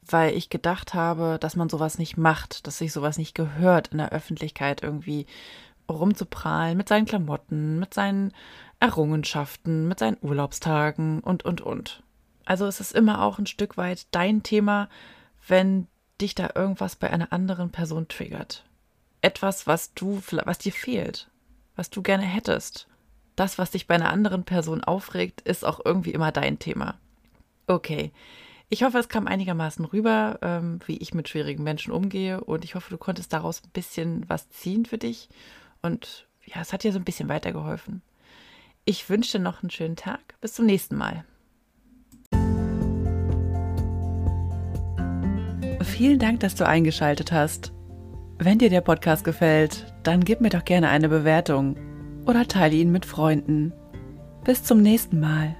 weil 0.02 0.34
ich 0.34 0.48
gedacht 0.48 0.94
habe, 0.94 1.38
dass 1.40 1.56
man 1.56 1.68
sowas 1.68 1.98
nicht 1.98 2.16
macht, 2.16 2.66
dass 2.66 2.78
sich 2.78 2.92
sowas 2.92 3.18
nicht 3.18 3.34
gehört, 3.34 3.88
in 3.88 3.98
der 3.98 4.12
Öffentlichkeit 4.12 4.82
irgendwie 4.82 5.26
rumzuprahlen 5.88 6.76
mit 6.76 6.88
seinen 6.88 7.06
Klamotten, 7.06 7.78
mit 7.78 7.94
seinen 7.94 8.32
Errungenschaften, 8.80 9.88
mit 9.88 9.98
seinen 9.98 10.18
Urlaubstagen 10.20 11.20
und, 11.20 11.44
und, 11.44 11.60
und. 11.60 12.02
Also 12.44 12.66
es 12.66 12.80
ist 12.80 12.94
immer 12.94 13.22
auch 13.22 13.38
ein 13.38 13.46
Stück 13.46 13.76
weit 13.76 14.06
dein 14.10 14.42
Thema, 14.42 14.88
wenn 15.46 15.86
dich 16.20 16.34
da 16.34 16.50
irgendwas 16.54 16.96
bei 16.96 17.10
einer 17.10 17.32
anderen 17.32 17.70
Person 17.70 18.08
triggert. 18.08 18.64
Etwas, 19.20 19.66
was 19.66 19.94
du, 19.94 20.22
was 20.44 20.58
dir 20.58 20.72
fehlt, 20.72 21.28
was 21.76 21.90
du 21.90 22.02
gerne 22.02 22.24
hättest. 22.24 22.86
Das, 23.36 23.58
was 23.58 23.72
dich 23.72 23.86
bei 23.86 23.94
einer 23.94 24.12
anderen 24.12 24.44
Person 24.44 24.82
aufregt, 24.82 25.42
ist 25.42 25.64
auch 25.64 25.80
irgendwie 25.84 26.12
immer 26.12 26.32
dein 26.32 26.58
Thema. 26.58 26.94
Okay. 27.66 28.12
Ich 28.70 28.82
hoffe, 28.82 28.98
es 28.98 29.08
kam 29.08 29.26
einigermaßen 29.26 29.84
rüber, 29.84 30.38
ähm, 30.42 30.80
wie 30.86 30.98
ich 30.98 31.14
mit 31.14 31.28
schwierigen 31.28 31.62
Menschen 31.62 31.92
umgehe 31.92 32.42
und 32.42 32.64
ich 32.64 32.74
hoffe, 32.74 32.90
du 32.90 32.98
konntest 32.98 33.32
daraus 33.32 33.62
ein 33.64 33.70
bisschen 33.70 34.28
was 34.28 34.50
ziehen 34.50 34.84
für 34.84 34.98
dich 34.98 35.28
und 35.82 36.26
ja, 36.44 36.60
es 36.60 36.72
hat 36.72 36.84
dir 36.84 36.92
so 36.92 36.98
ein 36.98 37.04
bisschen 37.04 37.28
weitergeholfen. 37.28 38.02
Ich 38.84 39.10
wünsche 39.10 39.38
dir 39.38 39.44
noch 39.44 39.62
einen 39.62 39.70
schönen 39.70 39.96
Tag. 39.96 40.34
Bis 40.40 40.54
zum 40.54 40.66
nächsten 40.66 40.96
Mal. 40.96 41.24
Vielen 45.82 46.18
Dank, 46.18 46.40
dass 46.40 46.54
du 46.54 46.66
eingeschaltet 46.66 47.32
hast. 47.32 47.72
Wenn 48.38 48.58
dir 48.58 48.70
der 48.70 48.80
Podcast 48.80 49.24
gefällt, 49.24 49.92
dann 50.04 50.24
gib 50.24 50.40
mir 50.40 50.50
doch 50.50 50.64
gerne 50.64 50.88
eine 50.88 51.08
Bewertung 51.08 51.76
oder 52.24 52.46
teile 52.46 52.76
ihn 52.76 52.92
mit 52.92 53.04
Freunden. 53.04 53.72
Bis 54.44 54.62
zum 54.62 54.80
nächsten 54.80 55.20
Mal. 55.20 55.56